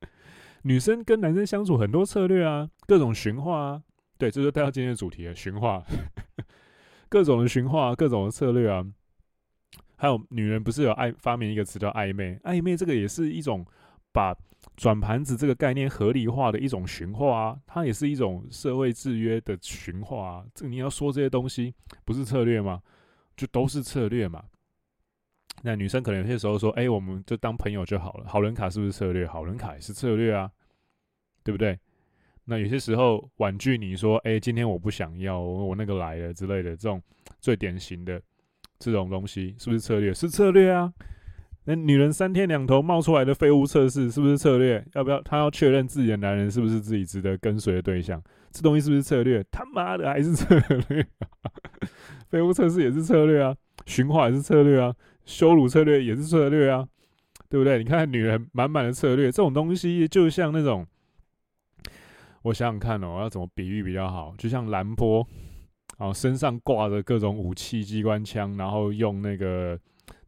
[0.60, 3.82] 女生跟男生相处很多策略啊，各种驯化啊。
[4.20, 5.82] 对，这就带到今天的主题了，驯化。
[7.08, 8.84] 各种的驯化，各种的策略啊，
[9.96, 12.38] 还有女人不是有爱发明一个词叫暧昧？
[12.44, 13.64] 暧昧这个也是一种
[14.12, 14.36] 把
[14.76, 20.44] 转盘子这个概念合理化的一种驯化啊，它也是一种社会制约的驯化啊。
[20.54, 22.82] 这你要说这些东西不是策略吗？
[23.38, 24.44] 就都是策略嘛。
[25.62, 28.28] 那女生可能有些时候说，哎，我们就当朋友就好了。
[28.28, 29.26] 好人卡是不是策略？
[29.26, 30.50] 好人卡也是策略啊，
[31.42, 31.78] 对不对？
[32.50, 37.00] 那有些时候婉拒你说，哎、今天我不想要，我那个来了之类的，这种
[37.38, 38.20] 最典型的
[38.76, 40.12] 这种东西，是不是策略？
[40.12, 40.92] 是策略啊。
[41.62, 44.84] 那女人三天两头冒出来的废物测试，是不是策略？
[44.94, 45.22] 要不要？
[45.22, 48.20] 她要确认自己的男人是不是自己值得跟随的对象？
[48.50, 49.44] 这东西是不是策略？
[49.52, 51.06] 他妈的还是策略？
[52.28, 53.54] 废物测试也是策略啊，
[53.86, 54.92] 驯化也是策略啊，
[55.24, 56.84] 羞辱策略也是策略啊，
[57.48, 57.78] 对不对？
[57.78, 60.84] 你看女人满满的策略，这种东西就像那种。
[62.42, 64.34] 我想想看哦，我要怎么比喻比较好？
[64.38, 65.26] 就像兰波，
[65.98, 69.78] 哦，身上挂着各种武器机关枪，然后用那个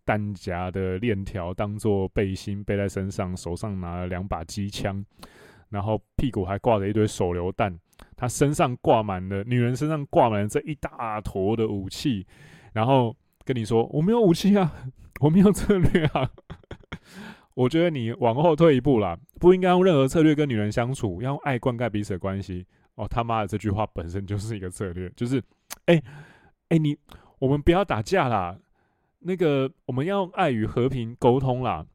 [0.05, 5.03] 弹夹的链条当做背心背在身上，手上拿了两把机枪，
[5.71, 7.79] 然后屁股还挂着一堆手榴弹。
[8.17, 12.27] 他身上挂满了，女人身上挂满这一大坨的武器，
[12.73, 14.71] 然后跟你说：“我没有武器啊，
[15.21, 16.31] 我没有策略啊。”
[17.55, 22.67] 我觉得你往后退一步啦，不应该用任何策略跟女人相处，要用爱灌溉彼此的关系。
[22.95, 25.39] 哦，他妈的，这句话本身就是一个策略，就是，
[25.87, 26.05] 哎、欸，
[26.69, 26.95] 哎、你，
[27.39, 28.59] 我们不要打架啦，
[29.21, 31.87] 那个我们要用爱与和平沟通啦，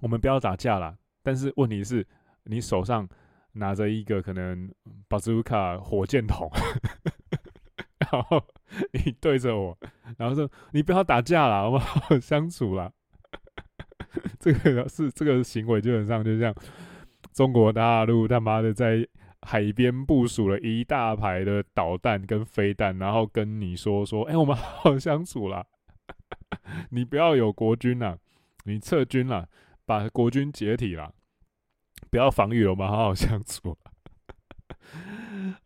[0.00, 0.96] 我们不要打架啦。
[1.22, 2.06] 但是问题是，
[2.44, 3.06] 你手上
[3.52, 4.72] 拿着一个可能
[5.06, 6.50] 巴兹卡火箭筒，
[8.10, 8.42] 然后
[8.92, 9.76] 你对着我，
[10.16, 12.90] 然后说你不要打架啦，我们好好相处啦。
[14.38, 16.54] 这个是这个行为，基本上就像
[17.32, 19.06] 中国大陆他妈的在
[19.42, 25.64] 海边部署了一大排的导弹跟飞弹，然后跟你说说，哎，我们好好相处啦，
[26.90, 28.18] 你不要有国军啦，
[28.64, 29.46] 你撤军啦，
[29.84, 31.12] 把国军解体啦，
[32.10, 33.76] 不要防御了，我们好好相处。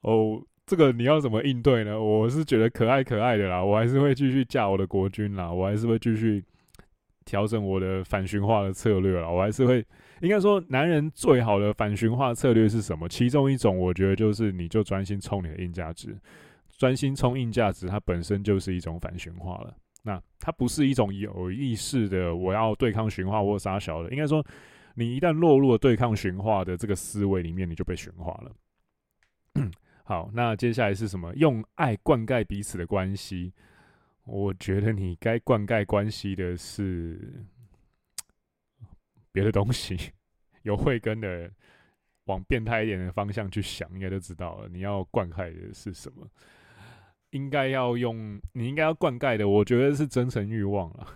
[0.03, 2.01] 哦，这个你要怎么应对呢？
[2.03, 6.45] 我是觉得可爱可爱的啦，我还是会继续架我的国军啦，我还是会继续。
[7.31, 9.87] 调整我的反驯化的策略了，我还是会
[10.21, 13.09] 应该说，男人最好的反驯化策略是什么？
[13.09, 16.19] 其中一种，我觉得就是你就专心冲你的硬价值，
[16.77, 19.73] 专心冲硬价值，它本身就是一种反驯化了。
[20.03, 24.45] 那它不是一种有意识的我要对抗驯化或杀小的，应该说，
[24.97, 28.51] 你一旦落入了对抗驯化的这个思维里面，你就被驯化了。
[30.03, 31.33] 好，那接下来是什么？
[31.37, 33.53] 用爱灌溉彼此的关系。
[34.31, 37.45] 我觉得你该灌溉关系的是
[39.33, 39.99] 别的东西，
[40.62, 41.51] 有慧根的
[42.27, 44.69] 往变态一点的方向去想，应该就知道了。
[44.69, 46.25] 你要灌溉的是什么？
[47.31, 51.09] 应该要用，你应该要灌溉的，我觉得是真诚欲望啊。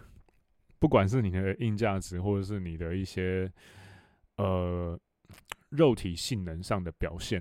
[0.81, 3.49] 不管是你的硬价值，或者是你的一些
[4.39, 4.99] 呃
[5.69, 7.41] 肉体性能上的表现，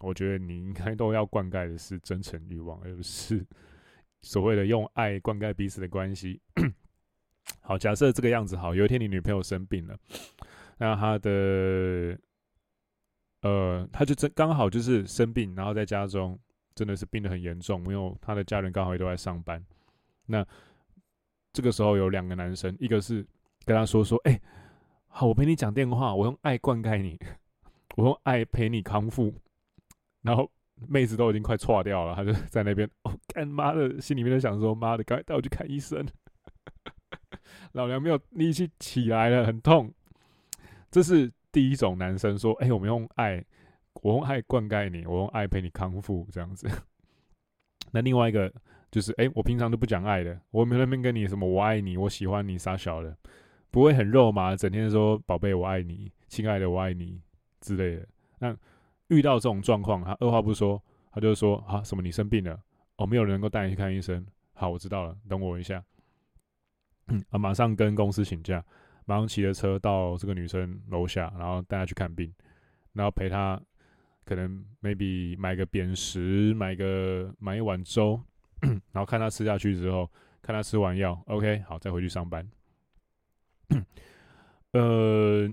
[0.00, 3.46] 我觉得你应该都要灌溉的是真诚欲望，而不是。
[4.22, 6.40] 所谓的用爱灌溉彼此的关系，
[7.62, 9.96] 好，假设这个样子好，有一天你女朋友生病了，
[10.76, 12.18] 那她的，
[13.42, 16.38] 呃，她就真刚好就是生病，然后在家中
[16.74, 19.64] 真的是病得很严重，没有他的家人刚好也都在上班。
[20.26, 20.46] 那
[21.52, 23.26] 这个时候有两个男生，一个是
[23.64, 24.40] 跟他说说，哎、
[25.06, 27.18] 好，我陪你讲电话，我用爱灌溉你，
[27.96, 29.34] 我用爱陪你康复。
[30.22, 30.50] 然后
[30.86, 36.06] 妹子都已经快错掉了，他就在那边， 哦，干妈的，心里面就想说，妈的，赶快带我去看医生。
[37.72, 39.92] 老娘没有力气起来了，很痛。
[40.90, 43.44] 这是第一种男生说：“哎、我们用爱，
[44.02, 46.66] 我用爱灌溉你，我用爱陪你康复，这样子。
[47.92, 48.52] ”那另外一个
[48.90, 53.14] 就是：“哎、我平常都不讲爱的，我没那边跟你什么我爱你，我喜欢你，傻小的，
[53.70, 57.20] 不会很肉麻，整天说宝贝我爱你，亲爱的我爱你
[57.60, 58.08] 之类的。”
[58.40, 58.56] 那
[59.08, 62.60] 遇到这种状况，他二话不说，他就说：“啊，什么你生病了？
[62.96, 64.24] 哦，没有人能够带你去看医生。
[64.54, 65.82] 好，我知道了，等我一下。”
[67.08, 68.62] 嗯，啊，马上跟公司请假，
[69.06, 72.30] 马上骑着车到这个女生楼下，然后带她去看病，
[72.92, 73.58] 然后陪她，
[74.26, 78.20] 可能 maybe 买个扁食，买个买一碗粥，
[78.92, 80.10] 然后看她吃下去之后，
[80.42, 82.46] 看她吃完药，OK，好，再回去上班。
[84.72, 85.48] 呃，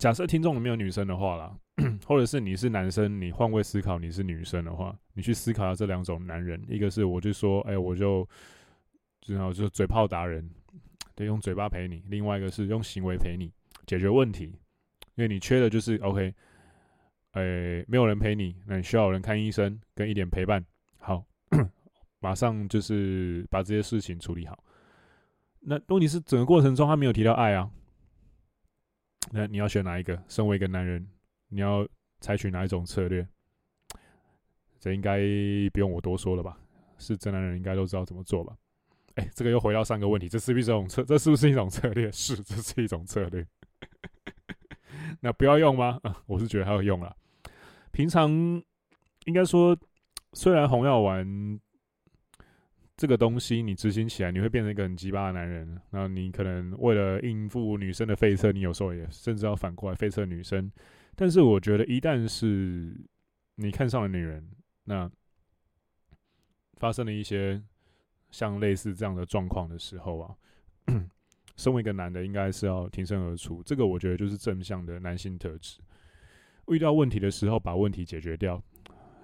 [0.00, 1.56] 假设听众里面有女生的话啦，
[2.06, 8.28] 或者是你是男生，你换位思考，你是女生的话，你去思考下这两种男人，一个是我就说，哎、我就，
[9.26, 10.48] 然后就嘴炮达人。
[11.14, 13.52] 对，用嘴巴陪你；另外一个是用行为陪你
[13.86, 14.44] 解决问题，
[15.14, 16.34] 因为你缺的就是 OK，
[17.32, 20.64] 诶，没有人陪你，那你需要有人看医生跟一点陪伴。
[20.98, 21.22] 好，
[22.18, 24.58] 马上就是把这些事情处理好。
[25.60, 27.70] 那问题是整个过程中他没有提到爱啊，
[29.30, 30.20] 那你要选哪一个？
[30.28, 31.06] 身为一个男人，
[31.52, 31.86] 你要
[32.20, 33.26] 采取哪一种策略？
[34.80, 35.20] 这应该
[35.72, 36.58] 不用我多说了吧？
[36.98, 38.56] 是真男人应该都知道怎么做吧？
[39.16, 41.04] 哎、这个又回到上个问题，这是不是一种策？
[41.04, 42.10] 这是不是一种策略？
[42.12, 43.46] 是，这是一种策略。
[45.20, 46.00] 那不要用吗？
[46.26, 47.14] 我是觉得还要用啦。
[47.90, 48.30] 平常
[49.26, 49.76] 应该说，
[50.32, 51.60] 虽然红药丸
[52.96, 55.78] 这个东西你执行起来，你会变成一个很鸡巴的男人。
[55.90, 60.72] 那你可能为了应付女生的费策，你有时候也甚至要反过来费测女生。
[61.16, 62.96] 但是我觉得，一旦是
[63.56, 64.48] 你看上了女人，
[64.84, 65.10] 那
[66.74, 67.62] 发生了一些。
[68.34, 70.34] 像类似这样的状况的时候啊，
[71.58, 73.62] 身为一个男的，应该是要挺身而出。
[73.62, 75.82] 这个我觉得就是正向的男性特质。
[76.68, 78.58] 遇到问题的时候，把问题解决掉，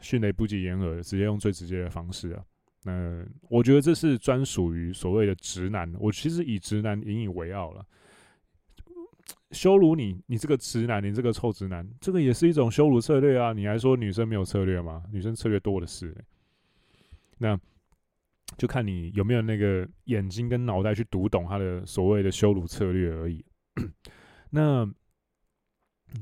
[0.03, 2.45] 迅雷不及掩耳，直接用最直接的方式啊。
[2.83, 5.91] 那我觉得这是专属于所谓的直男。
[5.99, 7.83] 我其实以直男引以为傲了。
[9.51, 13.53] 羞辱你，你这个直男，你这个臭直男，这个也是一种羞辱策略啊。
[13.53, 15.03] 你还说女生没有策略吗？
[15.11, 16.17] 女生策略多的是。
[17.39, 17.59] 那。
[18.57, 23.45] 就看你有没有那个眼睛跟脑袋去读懂他的所谓的羞辱策略而已。
[24.51, 24.91] 那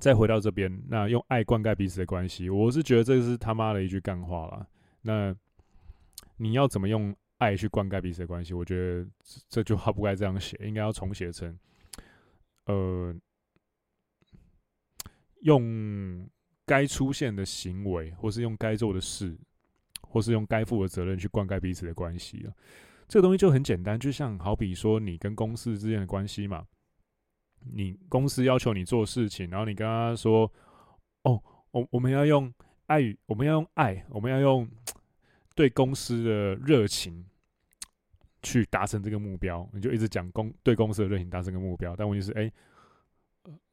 [0.00, 4.66] 再回到这边，那用爱灌溉彼此的关系，我是觉得这是他妈的一句干话了。
[5.02, 5.34] 那
[6.36, 8.52] 你要怎么用爱去灌溉彼此的关系？
[8.52, 9.08] 我觉得
[9.48, 11.56] 这句话不该这样写，应该要重写成：
[12.66, 13.14] 呃，
[15.40, 16.28] 用
[16.64, 19.36] 该出现的行为，或是用该做的事。
[20.08, 22.48] 或是用该负的责任去灌溉彼此的关系啊，
[23.06, 26.64] 这个东西就很简单，就像好比说你跟公司之间的关系嘛，
[27.74, 30.50] 你公司要求你做事情，然后你跟他说
[31.24, 32.50] ：“哦，我我们要用
[32.86, 34.66] 爱，我们要用爱，我们要用
[35.54, 37.26] 对公司的热情
[38.46, 42.50] 去达成这个目标。”你就一直讲公对公司的热情达成个目标，但问题是，哎，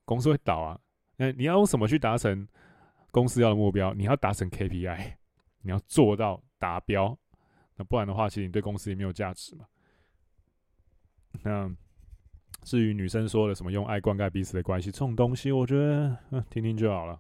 [0.06, 0.80] 公司会倒啊。
[1.18, 2.48] 那你要用什么去达成
[3.12, 3.94] 公司要的目标？
[3.94, 5.14] 你要达成 KPI。
[5.66, 7.18] 你要做到达标，
[7.78, 9.66] 那不然的话，其实你对公司也没有价值嘛。
[11.42, 11.74] 那
[12.64, 17.18] 至于女生说的什么用爱灌溉彼此的关系，这种东西，我觉得嗯，听听就好了。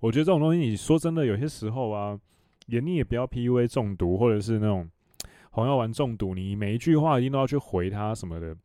[0.00, 2.18] 我觉得这种东西，你说真的，有些时候啊，
[2.66, 4.90] 也你也不要 PUA 中毒，或者是那种
[5.54, 8.56] 红药丸中毒，你每一句话一定都要去回他什么的。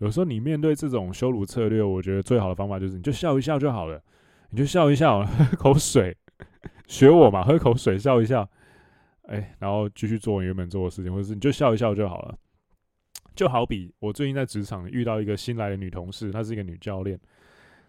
[0.00, 4.02] 有时候你面对这种羞辱策略，我觉得最好的方法就是你就笑一笑就好了，
[4.50, 6.16] 你就笑一笑， 喝口水。
[6.88, 8.48] 学我嘛，喝口水，笑一笑，
[9.28, 12.36] 哎、然后继续做你原本做的事情，或者是你就笑一笑就好了。
[13.36, 17.16] 就好比我最近在职场遇到一个新来的女同事，她是一个女教练，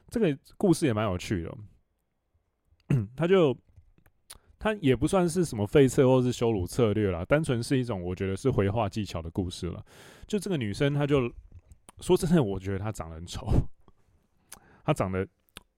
[0.10, 1.52] 这个故事也蛮有趣的。
[3.18, 3.58] 她就
[4.66, 9.86] 他也不算是什么废策或是羞辱策略啦，单纯是一种我觉得是回话技巧的故事了。
[10.26, 11.32] 就这个女生，她就
[12.00, 13.48] 说真的，我觉得她长得很丑，
[14.84, 15.28] 她长得。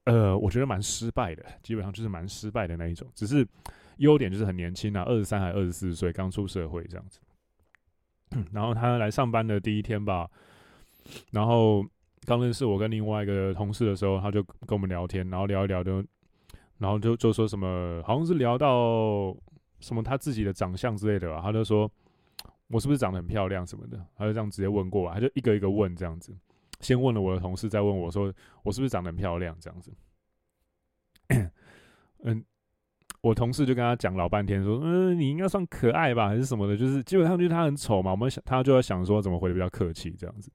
[0.05, 3.05] 呃，我觉得蛮失败的，基本上就是蛮失败的那一种。
[3.13, 3.45] 只是
[3.97, 7.19] 优点就是很年轻啊，二十三还二十四岁，刚出社会这样子。
[8.53, 10.31] 然后她来上班的第一天吧，
[11.31, 11.85] 然后
[12.23, 16.01] 刚认识我跟另外一个同事的时候，她就跟我们聊天，然后聊一聊就，
[16.77, 19.35] 然后就就说什么，好像是聊到
[19.79, 21.89] 什么他自己的长相之类的吧，他就说
[22.67, 26.35] 我是不是长得很漂亮什么的，他就这样直接问过来，他就一个一个问这样子，
[26.81, 29.91] 先问了我的同事，再问我说我是不是长得很漂亮这样子。
[32.23, 32.43] 嗯，
[33.21, 40.51] 我同事就跟他讲老半天，说嗯，你应该算可爱吧，还是什么的，就是基本上就是他很丑嘛，我们想他就要想说怎么回的比较客气这样子。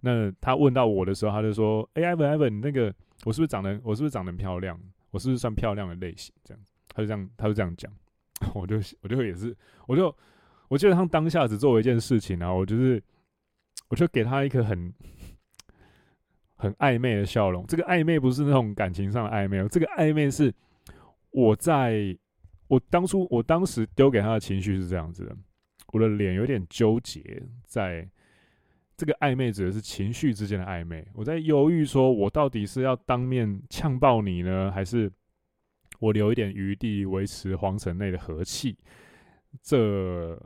[0.00, 2.94] 那他问到我的时候，他就说：“哎、欸、，Ivan，Ivan，你那个
[3.24, 4.78] 我是不是长得我是不是长得很漂亮？
[5.16, 7.90] 我是不是算漂亮的类型？”这样，他就这样，他就这样讲。
[8.54, 9.56] 我就我就也是，
[9.86, 10.14] 我就
[10.68, 13.02] 我记得他当下只做一件事情啊，我就是
[13.88, 14.92] 我就给他一个很
[16.56, 17.66] 很暧昧的笑容。
[17.66, 20.54] 这个暧昧不是那种感情上的暧昧，这个暧昧是
[21.30, 22.16] 我在
[22.68, 25.36] 我当初我当时丢给他的情绪是这样子的，
[25.94, 28.06] 我的脸有点纠结在。
[28.96, 31.06] 这个暧昧指的是情绪之间的暧昧。
[31.12, 35.12] 我在犹豫，说我到底是要当面呛爆你呢，还是
[35.98, 38.76] 我留一点余地维持皇城内的和气？
[39.62, 40.40] 这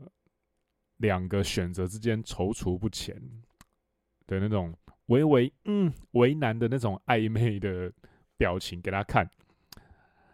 [0.97, 3.15] 两个选择之间踌躇不前
[4.27, 4.77] 的那种
[5.07, 7.93] 微微嗯为难的那种暧昧的
[8.37, 9.29] 表情给他看。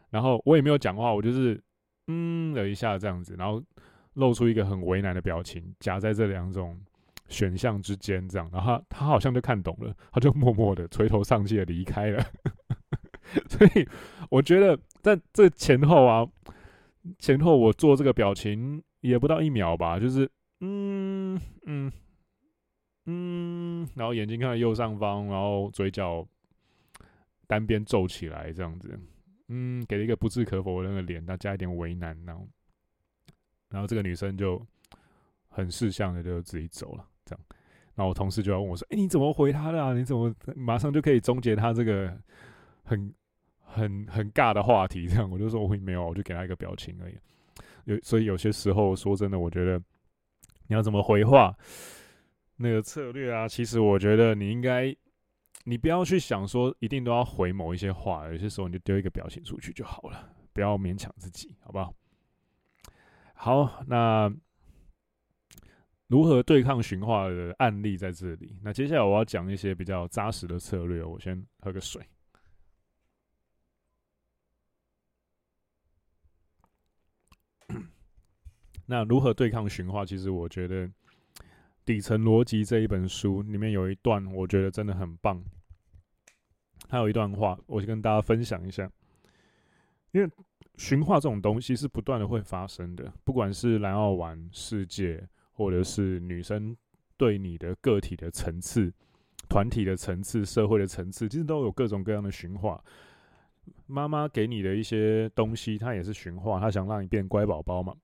[0.08, 1.62] 然后我也没有讲话，我就是
[2.06, 3.62] 嗯了一下这样子，然后
[4.14, 6.80] 露出一个很为难的表情，夹在这两种。
[7.28, 12.24] 选项之间，这样，然后他他好像就看懂了，他就默默的垂头丧气的离开了。
[13.48, 13.88] 所以
[14.30, 16.24] 我觉得在这前后啊，
[17.18, 21.90] 前后我做这个表情也不到一秒吧，就是嗯嗯
[23.06, 26.26] 嗯，然后眼睛看到右上方，然后嘴角
[27.48, 28.98] 单边皱起来，这样子，
[29.48, 32.48] 嗯，给了一个不置可否的那个脸，他加一点为难，然后，
[33.70, 34.64] 然后这个女生就
[35.48, 37.04] 很识相的就自己走了。
[37.26, 37.44] 这样，
[37.96, 39.92] 然后我同事就要问我说：“哎、你怎么回他的啊？
[39.92, 42.16] 你怎么马上就可以终结他这个
[42.84, 43.12] 很
[43.60, 47.18] 很很尬的话题？”这样，我就说：“我没有，我就给他一个表情而已。”
[47.84, 49.78] 有，所以有些时候说真的，我觉得
[50.68, 51.54] 你要怎么回话，
[52.56, 54.94] 那个策略啊，其实我觉得你应该，
[55.64, 61.94] 你不要去想说一定都要回某一些话，有些时候你就丢一个表情出去就好了，不要勉强自己，好不好？
[63.34, 64.32] 好，那。
[66.08, 68.56] 如何对抗驯化的案例在这里。
[68.62, 71.02] 那接下来我要讲一些比较扎实的策略。
[71.02, 72.00] 我先喝个水。
[78.86, 80.06] 那如何对抗驯化？
[80.06, 80.86] 其实我觉得
[81.84, 85.42] 《底层逻辑》这一本书里面有一段，我觉得真的很棒。
[86.88, 88.88] 还有一段话，我先跟大家分享一下。
[90.12, 90.30] 因为
[90.76, 95.28] 驯化这种东西是不断的会发生的，不管是蓝澳玩世界。
[95.56, 96.76] 或者是女生
[97.16, 98.92] 对你的个体的层次、
[99.48, 102.78] 团体的层次、社会的层次，其实都有各种各样的驯化。
[103.86, 107.96] 妈妈给你的一些东西，她也是驯化，她想让你变乖宝宝嘛。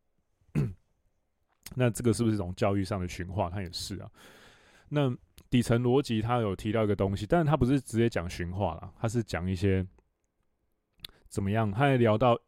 [1.76, 3.50] 那这个是不是一种教育上的驯化？
[3.50, 4.10] 它也是啊。
[4.88, 5.14] 那
[5.50, 9.86] 底层逻辑，它有提到一个东西，但是它不是直接讲驯化啦，它是讲一些
[11.28, 11.70] 怎么样？
[11.70, 12.40] 他还聊到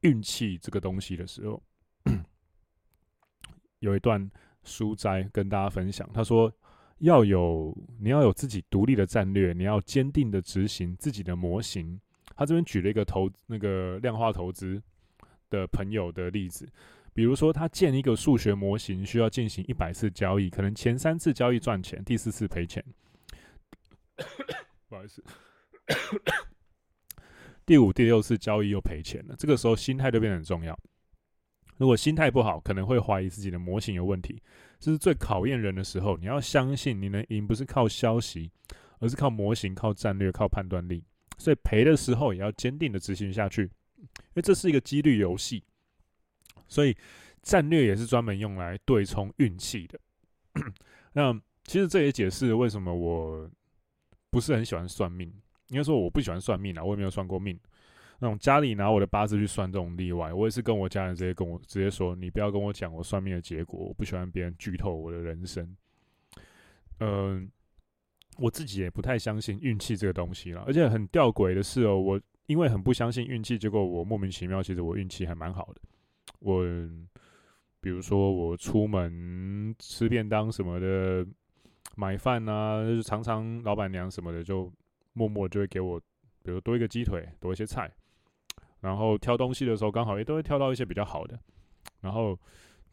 [0.00, 1.62] 运气这个东西的时候，
[3.78, 4.28] 有一段。
[4.64, 6.52] 书斋跟大家分享，他说
[6.98, 12.00] 要有你要有自己独立的战略，你要坚定的执行自己的模型。
[12.36, 14.80] 他这边举了一个投那个量化投资
[15.50, 16.68] 的朋友的例子，
[17.12, 22.84] 比如说他建一个数学模型需要进行一百次交易，可能前三次交易赚钱，第四次赔钱。
[24.88, 25.24] 不好意思，
[27.66, 30.78] 第五、第六次交易又赔钱了，这个时候心态就变得很重要。
[31.78, 34.42] 如果心态不好，可能会怀疑自己的模型有问题。
[34.78, 36.16] 这是最考验人的时候。
[36.18, 38.50] 你要相信你能赢，不是靠消息，
[38.98, 41.02] 而是靠模型、靠战略、靠判断力。
[41.38, 45.62] 所以赔的时候也要坚定的执行下去，因为这是一个几率游戏。
[46.66, 46.94] 所以
[47.42, 49.98] 战略也是专门用来对冲运气的。
[51.12, 51.32] 那
[51.64, 53.48] 其实这也解释为什么我
[54.30, 55.32] 不是很喜欢算命。
[55.68, 57.58] 应该说我不喜欢算命啊，我也没有算过命。
[58.20, 65.76] 那种家里拿我的八字去算这种例外，我也是跟我家人直接跟我直接说，你不要跟我讲我算命的结果，我不喜欢别人剧透我的人生。
[66.98, 67.48] 嗯，
[68.38, 75.80] 我自己也不太相信运气这个东西了，而且很吊诡的是哦，我因为很不相信运气，结果我莫名其妙，其实我运气还蛮好的。
[76.40, 76.64] 我
[77.80, 81.24] 比如说我出门吃便当什么的，
[81.94, 84.72] 买饭啊，就是常常老板娘什么的就
[85.12, 86.00] 默默就会给我，
[86.42, 87.88] 比如多一个鸡腿，多一些菜。
[88.80, 91.38] 然后挑东西的时候，刚好也都会挑到一些比较好的。
[92.00, 92.38] 然后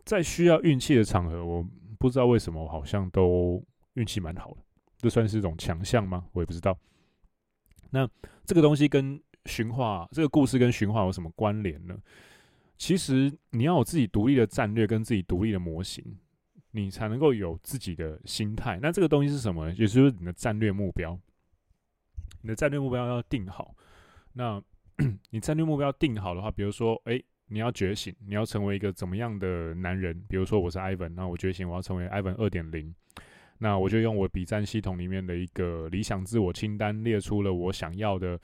[0.04, 1.68] 在需要运气的场合，我
[2.00, 3.64] 不知道为什么，我好像都
[3.94, 4.58] 运气蛮好的。
[4.98, 6.26] 这算是一种强项吗？
[6.34, 6.78] 我也不知道。
[7.92, 8.10] 那
[8.44, 11.96] 这个东西跟驯化，这个故事跟驯化有什么关联呢？
[12.78, 16.04] 其实你要有自己独立的战略跟自己独立的模型，
[16.72, 18.80] 你才能够有自己的心态。
[18.82, 19.74] 那这个东西是什么呢？
[19.78, 21.18] 也就是你的战略目标。
[22.42, 23.76] 你的战略目标要定好。
[24.34, 24.62] 那
[25.32, 30.24] 你战略目标定好的话，比如说，诶，你要觉醒，你要成为一个怎么样的男人？
[30.28, 32.94] 比如说，我是 Ivan，那我觉醒，我要成为 Ivan 二点零。
[33.58, 38.40] 那我就用我比战系统里面的一个理想自我清单，列出了我想要的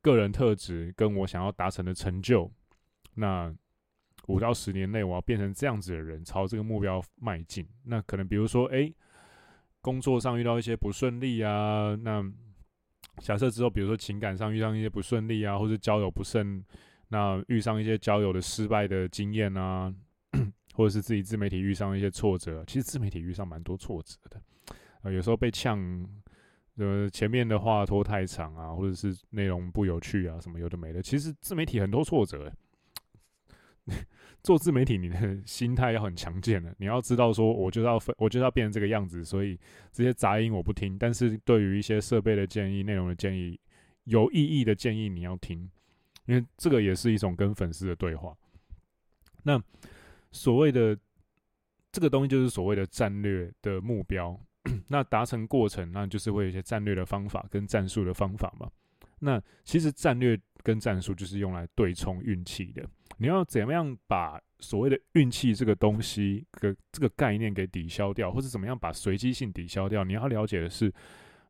[0.00, 2.50] 个人特质，跟我想要达成的成就。
[3.14, 3.54] 那
[4.28, 7.66] 五到十年内，我要变成这样子的人，朝这个目标迈进。
[7.84, 8.92] 那可能比如说，诶，
[9.80, 12.22] 工作上遇到一些不顺利啊，那
[13.18, 16.64] 假设之后，比如说情感上遇上一些不顺利啊，或者交友不慎，
[17.08, 19.94] 那遇上一些交友的失败的经验啊。
[20.74, 24.40] 或者是自己自媒体遇上一些挫折，其实自媒体遇上蛮多挫折的，
[25.02, 25.78] 呃，有时候被呛，
[26.78, 31.02] 呃，前面的话拖太长啊，或者是内容不有趣啊，什么有的没的。
[31.02, 32.50] 其实自媒体很多挫折，
[34.42, 39.58] 做自媒体你的心态要很强健的，你要知道说，我就要，我就要变成这个样子，所以
[39.92, 40.98] 这些杂音我不听。
[40.98, 43.58] 但是对于一些设备的建议、内容的建议、
[44.04, 45.70] 有意义的建议，你要听，
[46.26, 48.36] 因为这个也是一种跟粉丝的对话。
[49.42, 49.62] 那。
[50.34, 50.98] 所谓的
[51.90, 54.34] 这个东西就是所谓的战略的目标，
[54.88, 58.66] 那达成过程，那就是会有一些战略的方法跟战术的方法嘛。
[59.18, 62.82] 那其实战略跟战术就是用来对冲运气的。
[63.18, 70.04] 你要怎么样把所谓的运气这个东西的这个概念给抵消掉，或者怎么样把随机性抵消掉？
[70.04, 70.92] 你要了解的是，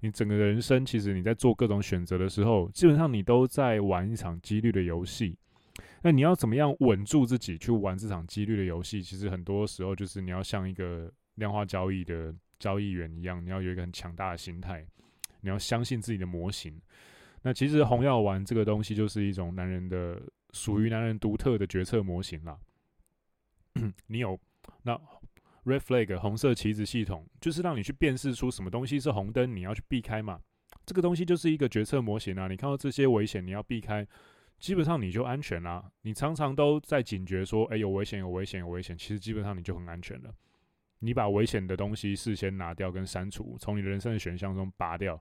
[0.00, 5.38] 你整个人生其实你在做各种选择的时候，基本上你都在玩一场几率的游戏。
[6.02, 9.00] 那你要怎么样稳住自己去玩这场几率的游戏？
[9.00, 14.84] 其实很多时候就是你要像一个量化交易的交易员一样，你要有一个很强大的心态，
[15.40, 16.80] 你要相信自己的模型。
[17.42, 20.20] 那其实红药丸这个东西就是一种男人的
[20.52, 22.58] 属于男人独特的决策模型啦。
[24.08, 24.38] 你有
[24.82, 24.94] 那
[25.64, 30.40] red flag 红色旗子系统，就是让你去辨识出什么东西是红灯，你要去避开嘛。
[30.84, 32.48] 这个东西就是一个决策模型啊。
[32.48, 34.06] 你看到这些危险，你要避开。
[34.58, 35.90] 基本上你就安全啦。
[36.02, 40.32] 你常常都在警觉说：“哎，有危险，有危险，有危险。”其实基本上你就很安全了。
[41.00, 45.20] 你把危险的东西事先拿掉跟删除，从你人生的选项中拔掉，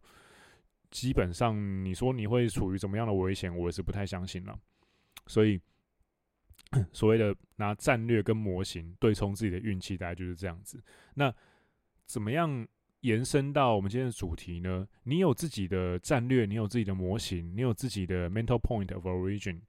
[0.92, 4.60] 基本上你说你会处于怎么样的危险，我也是不太相信了。
[5.32, 5.60] 所以，
[6.92, 10.84] 所谓的拿战略跟模型对冲自己的运气，大概就是这样子。
[11.14, 11.34] 那
[12.06, 12.68] 怎么样？
[13.02, 19.60] 延伸到我们今天的主题呢，你有自己的战略，你有自己的模型，你有自己的 mental point of origin，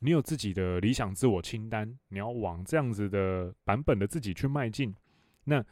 [0.00, 4.92] 你有自己的理想自我清单，你要往这样子的版本的自己去迈进，
[5.44, 5.64] 那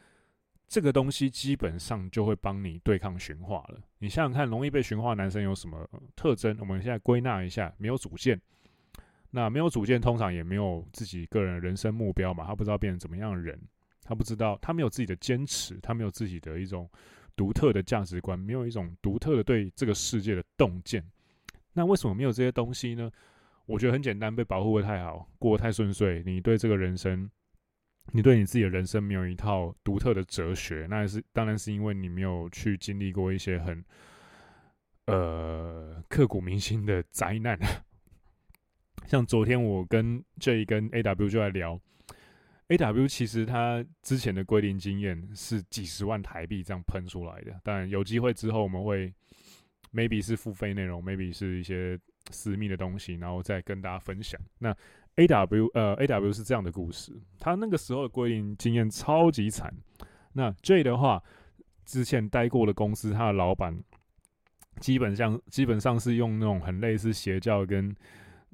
[0.69, 3.81] 这个东西基本上就会帮你对抗驯化了。
[3.99, 5.85] 你想想看，容易被驯化男生有什么
[6.15, 6.55] 特征？
[6.61, 8.39] 我们现在归纳一下：没有主见。
[9.31, 13.59] 那没有主见，通常也没有自己个人人生目标嘛，他不知道变成怎么样的人。
[14.03, 16.89] 他不知道，他没有自己的坚持，他没有自己的一种
[17.35, 21.01] 独特的价值观，没有一种独特的对这个世界的洞见。
[21.71, 23.09] 那为什么没有这些东西呢？
[23.67, 26.21] 我觉得很简单，被保护的太好，过得太顺遂。
[26.25, 27.29] 你对这个人生，
[28.11, 33.81] 你对你自己的人生没有一套独特的哲学，那也是当然是因为你没有去经历过一些很
[35.05, 37.57] 呃刻骨铭心的灾难。
[39.05, 41.79] 像昨天我跟 J 跟 AW 就在聊。
[42.67, 49.13] A W 其实他之前的归零经验是几十万台币这样喷出来的，但有机会之后我们会
[49.93, 51.99] maybe 是付费内容，maybe 是一些
[52.29, 54.39] 私密的东西，然后再跟大家分享。
[54.59, 54.73] 那
[55.15, 59.73] A W 呃 A W 是这样的故事，他那个时候的归零经验超级惨。
[60.31, 61.21] 那 J 的话，
[61.83, 63.83] 之前待过的公司，他的老板
[64.79, 67.93] 基本上基本上是用那种很类似邪教跟。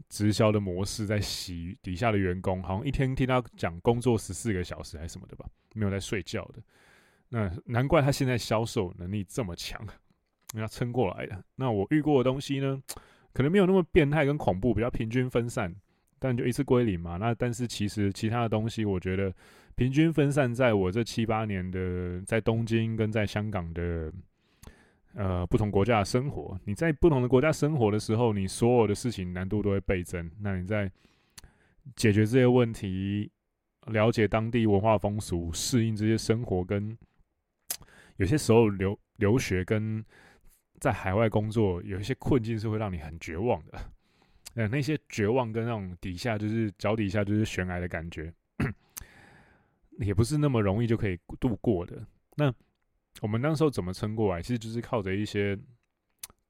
[0.10, 6.62] 直销的模式在洗底下的员工，好像一天听他讲工作十四个小时还是什么的吧，没有在睡觉的。
[7.30, 9.80] 那难怪他现在销售能力这么强，
[10.54, 11.44] 因为他撑过来的。
[11.56, 12.82] 那我遇过的东西呢，
[13.34, 15.76] 可能没有那么变态跟恐怖，比较平均分散，
[16.20, 17.18] 但就一次归零嘛。
[17.18, 19.34] 那但是其实其他的东西，我觉得
[19.76, 24.12] 平均分散在我这七八年的在东京跟在香港的。
[25.20, 30.30] 呃，不同国家的生活，你在不同的国家生活的时候，你所有的事情难度都会倍增。
[30.40, 30.92] 那你在
[31.96, 33.32] 解决这些问题、
[33.88, 36.96] 了解当地文化风俗、适应这些生活，跟
[38.18, 40.06] 有些时候留留学跟
[40.80, 43.80] 在海外工作，有一些困境是会让你很绝望的。
[44.54, 48.32] 呃，那些绝望跟那种底下就是脚底下就是悬崖的感觉，
[49.98, 52.06] 也不是那么容易就可以度过的。
[52.36, 52.54] 那。
[53.22, 54.42] 我们那时候怎么撑过来？
[54.42, 55.58] 其实就是靠着一些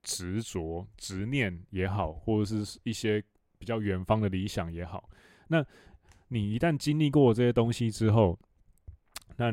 [0.03, 3.23] 执着、执念也好，或者是一些
[3.57, 5.09] 比较远方的理想也好。
[5.47, 5.65] 那
[6.27, 8.37] 你一旦经历过这些东西之后，
[9.37, 9.51] 那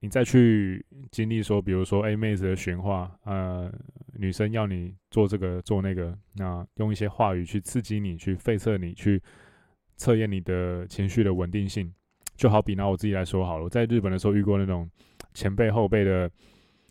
[0.00, 3.68] 你再去经历说，比如说，哎，妹子的闲话，呃，
[4.14, 9.20] 女生要你做这个做那个，那用一些话语去刺激你，去费测你，去
[9.96, 11.92] 测验你的情绪的稳定性。
[12.36, 14.88] 就好比拿我自己来说好了，在日本的时候遇过那种
[15.38, 16.28] 前辈后辈的，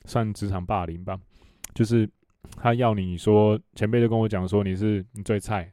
[0.05, 1.19] 算职场霸凌吧，
[1.73, 2.09] 就是
[2.55, 5.69] 他要你说，前辈就跟我讲说，你是你最菜，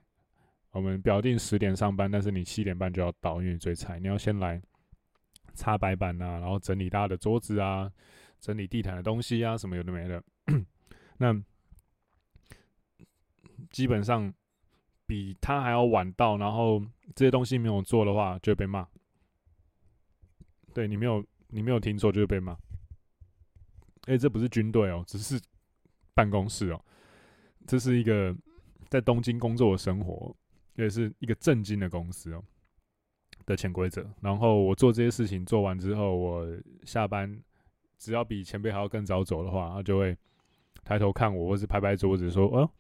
[0.73, 4.61] 我们表定十点上班，但是你七点半就要到，因为你最菜，你要先来。
[5.57, 7.89] 擦白板啊，然后整理大家的桌子啊，
[8.41, 10.21] 整理地毯的东西啊，什么有的没的。
[11.19, 11.33] 那
[13.71, 14.35] 基本上
[15.07, 16.83] 比他还要晚到，然后
[17.15, 18.85] 这些东西没有做的话，就会被骂。
[20.75, 22.59] 对，你没有，你没有听错，就会被骂。
[24.07, 25.41] 哎，这不是军队哦，只是
[26.15, 26.85] 办公室哦，
[27.67, 28.35] 这是一个
[28.89, 30.35] 在东京工作的生活，
[30.75, 32.43] 也是一个正经的公司哦。
[33.47, 36.49] 的潜规则，然后我做这些事情做完之后，我
[36.85, 37.39] 下班
[37.99, 40.17] 只要比前辈还要更早走的话，他就会
[40.83, 42.71] 抬头看我，或是拍拍桌子说：“哦，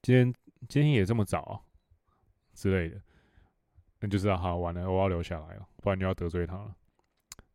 [0.00, 0.32] 今天
[0.66, 1.60] 今天也这么早啊？”
[2.54, 2.98] 之类的，
[4.00, 6.74] 那就是好完了，我要留下来了，不然你要得罪他了。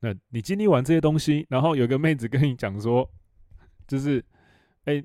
[0.02, 3.10] 那你经历完这些东西，然后有个妹子跟你讲说，
[3.88, 4.24] 就是，
[4.86, 5.04] 哎，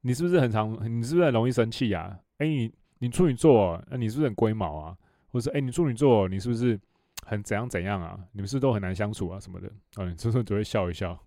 [0.00, 2.18] 你是不是很常，你是不是很容易生气呀？
[2.38, 4.96] 哎，你你处女座，那你是不是很龟毛啊？
[5.28, 6.80] 或是哎、你处女座，你是不是
[7.24, 8.18] 很怎样怎样啊？
[8.32, 9.68] 你们是不是都很难相处啊什么的？
[9.94, 11.22] 啊，你这时候只会笑一笑，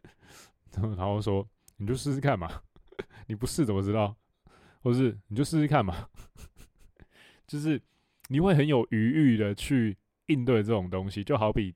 [0.80, 2.48] 然后说你就试试看嘛，
[3.26, 4.16] 你不试怎么知道？
[4.82, 6.08] 或是你就试试看嘛，
[7.44, 7.82] 就是
[8.28, 11.74] 你会很有余裕的去应对这种东西，就好比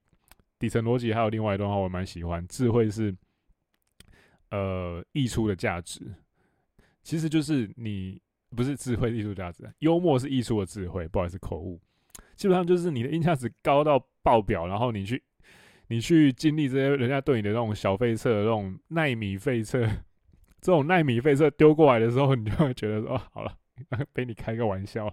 [0.61, 3.13] 底层逻辑还有另外一段话，我蛮喜欢，智慧是
[4.51, 6.15] 呃溢出的价值，
[7.03, 8.23] 其实就是你。
[8.53, 11.07] 不是智慧溢出价值，幽默是溢出的智慧。
[11.07, 11.81] 不好意思，口误。
[12.35, 15.23] 基本上就是你的音价值高到爆表，然后你去，
[15.87, 19.87] 你去经历这些人家对你的那种小费测、那种奈米费测，
[20.61, 23.57] 这种奈米费测 丢过来的时候，你就会觉得说，哦，好了，
[24.13, 25.09] 被你开个玩笑，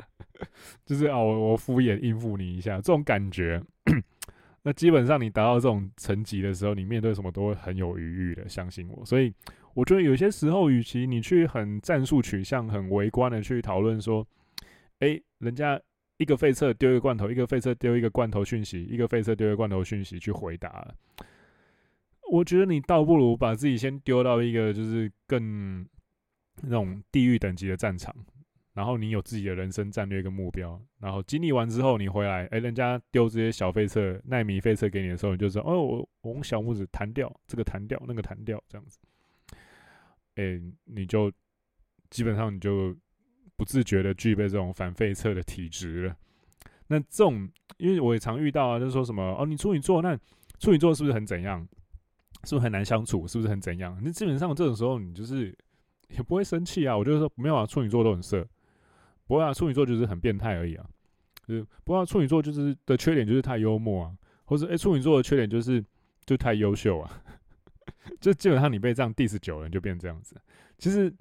[0.86, 3.62] 就是啊，我我敷衍应付你一下，这种感觉。
[4.64, 9.04] 那基本上你达到这种层级的时候，你面对什么都会很有余裕的，相信我。
[9.06, 9.32] 所以。
[9.74, 14.24] 我觉得有些时候，与其你去很战术取向、很围观的去讨论说，
[15.00, 15.76] 诶，人家
[16.16, 20.94] 一个废车丢一个罐头，一个废车丢一个罐头讯息，一个废车丢一个罐头讯息去回答，
[22.30, 25.84] 我觉得你倒不如把自己先丢到一个就是更
[26.62, 28.14] 那种地狱等级的战场，
[28.74, 38.98] 然后你有自己的人生战略跟目标，然后经历完之后你回来，诶，人家丢这些小废车、奈米废车给你的时候，你就说，哦，我我用小拇指弹掉这个弹掉那个弹掉这样子。
[40.34, 41.32] 诶、欸，你就
[42.10, 42.94] 基本上你就
[43.56, 46.16] 不自觉的具备这种反费测的体质了。
[46.88, 47.48] 那这种，
[47.78, 50.18] 因为我也常遇到啊，就是说什么哦，你处女座，那
[50.58, 51.66] 处女座是不是很怎样？
[52.42, 53.26] 是不是很难相处？
[53.26, 53.98] 是不是很怎样？
[54.02, 55.56] 那基本上这种时候，你就是
[56.08, 56.94] 也不会生气啊。
[56.94, 58.46] 我就是说没有啊，处女座都很色，
[59.26, 60.86] 不会啊，处女座就是很变态而已啊。
[61.46, 65.84] 就是不过、啊、处女座就是的缺点就是太幽默啊，或者诶、处女座的缺点就是
[66.24, 67.22] 就太优秀啊。
[68.20, 70.36] 就基本上你被这样 diss 久了，就变这样子。
[70.78, 71.12] 其实，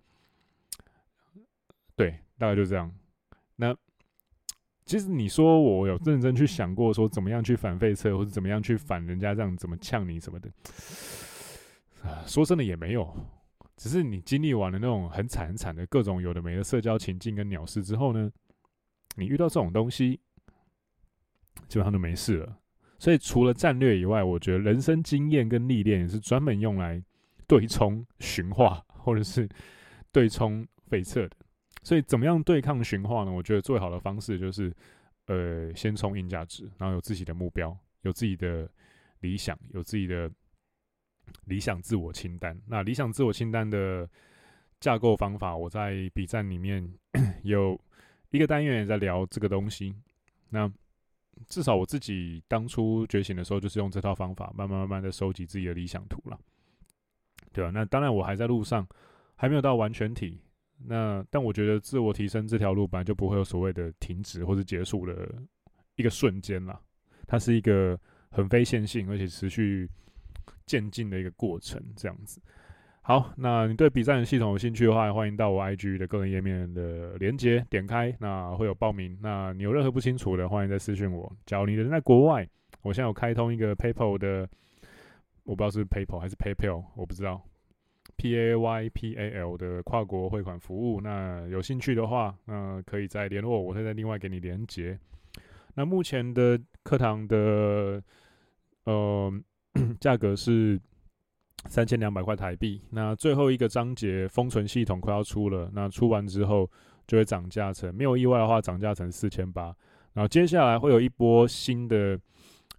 [1.95, 2.93] 对，大概就这样。
[3.55, 3.75] 那
[4.85, 10.49] 其实你说我有认真去想过，说怎么样去反废车，或者怎么样去反人家这样怎么呛你什么的。
[12.25, 13.15] 说真的也没有，
[13.75, 18.31] 只是你经历完了那种很惨很惨的各种有的没的社交情境跟鸟事之后呢，
[19.15, 20.19] 你遇到这种东西，
[21.67, 22.57] 基本上就没事了。
[22.99, 27.03] 所以除了战略以外，我觉得人生经验跟历练也是专门用来
[27.47, 29.49] 对冲驯化或者是
[30.11, 31.35] 对冲费策的。
[31.81, 33.31] 所以怎么样对抗驯化呢？
[33.31, 34.73] 我觉得最好的方式就是，
[35.25, 38.69] 呃，先冲硬价值，然后有自己的目标，有自己的
[39.19, 40.31] 理想，有自己的
[41.45, 42.59] 理想自我清单。
[42.67, 44.09] 那理想自我清单的
[44.79, 46.87] 架构方法，我在笔站里面
[47.43, 47.79] 有
[48.31, 49.95] 一个单元也在聊这个东西。
[50.49, 50.71] 那
[51.47, 56.39] 至少我自己当初觉醒的时候，就是用这套方法，慢慢慢慢的收集自己的理想图了，
[57.51, 57.71] 对吧？
[57.71, 58.87] 那当然我还在路上，
[59.35, 60.39] 还没有到完全体。
[60.85, 65.41] 那但我觉得自我提升这条路本来就不会有所谓的停止或者结束的
[65.95, 66.79] 一个瞬间了，
[67.25, 67.97] 它是一个
[68.29, 69.89] 很非线性而且持续
[70.65, 72.41] 渐进的一个过程，这样子。
[73.01, 79.17] 好，那你对笔战系统有兴趣的话，欢迎到我 IG 的个人页面的连接点开，那会有报名。
[79.21, 81.29] 那你有任何不清楚的，欢迎再私讯我。
[81.45, 82.47] 假如你人在国外，
[82.81, 84.47] 我现在有开通一个 PayPal 的，
[85.43, 87.43] 我不知道是 PayPal 还是 PayPal，我不知道。
[88.15, 91.01] P A Y P A L 的跨国汇款服务。
[91.01, 94.97] 那有兴趣的话，那可以再联络我，我会再另外给你连接。
[95.75, 98.01] 那目前的课堂的
[98.83, 99.33] 呃
[99.99, 100.79] 价格是
[101.69, 102.81] 三千两百块台币。
[102.89, 106.69] 那最后一个章节封存系统快要出了，那出完之后
[107.07, 109.75] 就会涨价成，没有意外的话涨价成四千八。
[110.13, 112.19] 然后接下来会有一波新的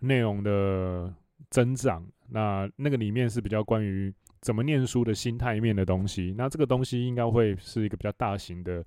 [0.01, 1.13] 内容的
[1.51, 6.35] 增长，那那个里面是比较关于怎么念书的心态面的东西。
[6.37, 8.85] 那这个东西应该会是一个比较大型的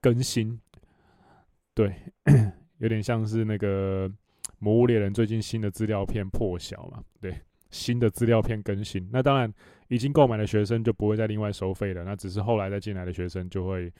[0.00, 0.58] 更新，
[1.74, 1.94] 对，
[2.78, 4.08] 有点像是那个
[4.58, 7.34] 《魔物猎人》最近新的资料片破晓嘛，对，
[7.70, 9.08] 新的资料片更新。
[9.12, 9.52] 那当然，
[9.88, 13.92] 已经购买的学生就不会再另外收费了，那只是后来再进来的学生就会。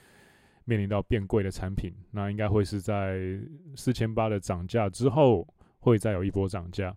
[0.67, 3.39] 面临到变贵的产品，那应该会是在
[3.77, 5.47] 四千八的涨价之后，
[5.81, 6.97] 会再有一波涨价。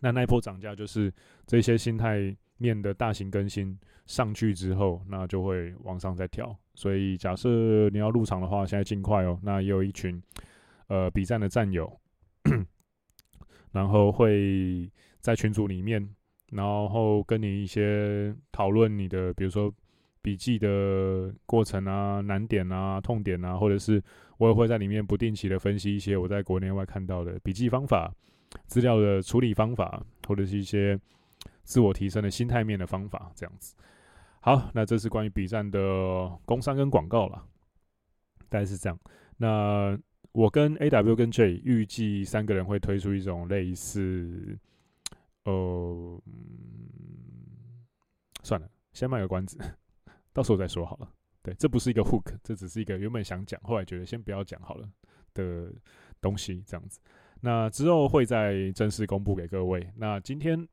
[0.00, 1.12] 那那一波涨价就是
[1.44, 6.56] 这些心态面的大型更新上去之后，那就会往上再调。
[6.76, 9.36] 所以假设你要入场的话，现在尽快哦。
[9.42, 10.22] 那也有一群
[10.86, 11.92] 呃笔战的战友，
[13.72, 14.90] 然后会
[15.20, 16.08] 在群组里面，
[16.50, 19.72] 然后跟你一些讨论你的，比如说。
[20.20, 24.02] 笔记的过程啊，难点啊，痛点啊，或者是
[24.36, 28.12] 我也会在里面不定期的分析一些我在国内外看到的笔记方法、
[28.66, 30.98] 资料的处理方法，或者是一些
[31.62, 33.74] 自我提升的心态面的方法，这样子。
[34.40, 35.80] 好，那这是关于笔战的
[36.44, 37.46] 工商跟广告了，
[38.50, 38.98] 大概是这样。
[39.36, 39.96] 那
[40.32, 44.58] 我跟 AW 跟 J 预计三个人会推出一种类似，
[45.44, 46.22] 呃，
[48.42, 49.58] 算了，先卖个关子。
[50.32, 51.10] 到时候再说好了。
[51.42, 54.88] 对，这不是一个 hook，这只是一个原本想讲，后来觉得先不要讲好了
[55.34, 55.72] 的
[56.20, 57.00] 东西，这样子。
[57.40, 59.88] 那之后会再正式公布给各位。
[59.96, 60.68] 那今天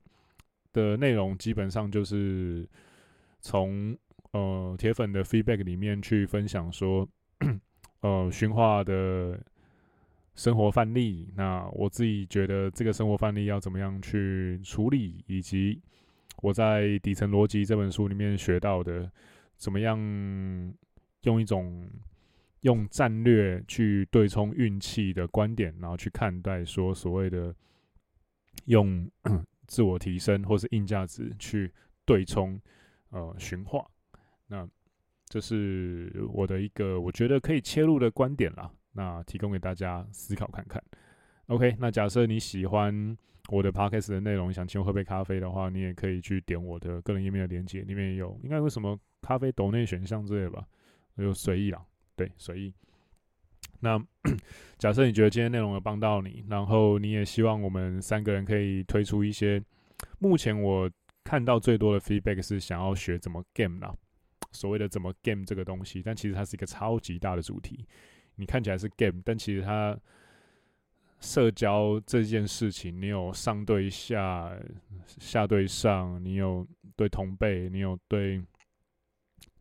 [0.72, 2.68] 的内容基本上就是
[3.40, 3.96] 从
[4.32, 7.08] 呃铁粉的 feedback 里面去分享说，
[8.00, 9.38] 呃驯化的
[10.34, 11.28] 生活范例。
[11.34, 15.80] 那我自己觉得这个生活范例要怎么样去处理，以及
[16.42, 19.10] 我在底层逻辑这本书里面学到的。
[19.58, 19.98] 怎么样
[21.22, 21.88] 用一种
[22.60, 27.54] 用战略去对冲运气的观点，然后去看待说所谓的
[28.66, 29.10] 用
[29.66, 31.72] 自我提升或是硬价值去
[32.04, 32.60] 对冲
[33.08, 33.82] 呃驯化，
[34.46, 34.68] 那
[35.28, 38.70] 这是我的一个我觉得可以切入的观点啦。
[38.92, 40.82] 那提供给大家思考看看。
[41.46, 43.16] OK，那假设你喜欢。
[43.48, 50.66] 我的 podcast 的内容，想请我喝杯咖啡的话，你也可以去点我的个人页面的链接，里面有，应该有什么咖啡豆内选项之类的吧，
[51.16, 51.80] 就随意啦，
[52.16, 52.74] 对，随意。
[53.78, 54.04] 那
[54.78, 59.62] 假设你觉得今天内容有帮到你，然后你也希望我们三个人可以推出一些，
[60.18, 60.90] 目前我
[61.22, 63.94] 看到最多的 feedback 是想要学怎么 game 啦，
[64.56, 67.86] 所谓的怎么 game 这个东西，但其实它是一个超级大的主题，
[68.34, 69.98] 你看起来是 game，但其实它。
[71.18, 74.54] 社交这件事情，你有上对下，
[75.06, 78.44] 下对上，你有对同辈，你有对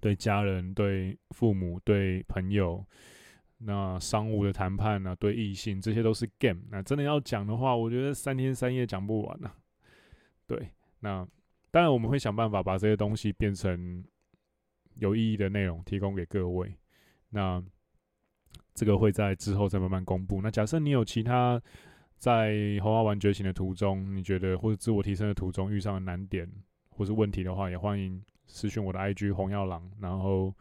[0.02, 2.86] 对家人、对父母、对朋友，
[3.60, 6.60] 那商务的谈判呢、啊，对异性，这些都是 game。
[6.70, 9.56] 那真的要讲的话，我觉得三天三夜讲不完呢、啊。
[10.46, 10.70] 对，
[11.00, 11.26] 那
[11.72, 14.04] 当然我们会想办法把这些东西变成
[14.96, 16.76] 有意义的内容，提供给各位。
[17.30, 17.64] 那。
[18.74, 20.42] 这个会在之后再慢慢公布。
[20.42, 21.62] 那假设你有其他
[22.18, 26.46] 在红花丸觉醒的途中，你觉得或者自我提升的途中遇上的难点
[26.90, 29.90] 或是问题的话，也欢迎私讯我的 IG 红药郎。
[30.02, 30.54] 然后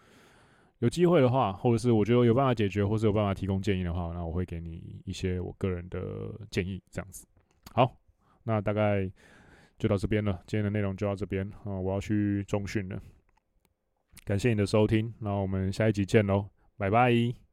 [0.78, 6.00] 有机会的话，或者是我觉得有办法解决，或是有办法提供建议的话，那我会给你一些我个人的
[6.52, 6.80] 建议。
[6.92, 7.26] 这样子，
[7.72, 7.96] 好，
[8.44, 9.10] 那大概
[9.76, 10.40] 就到这边了。
[10.46, 13.02] 今天的内容就到这边啊，我要去中训了。
[14.24, 16.46] 感谢你的收听，那我们下一集见喽，
[16.76, 17.43] 拜拜。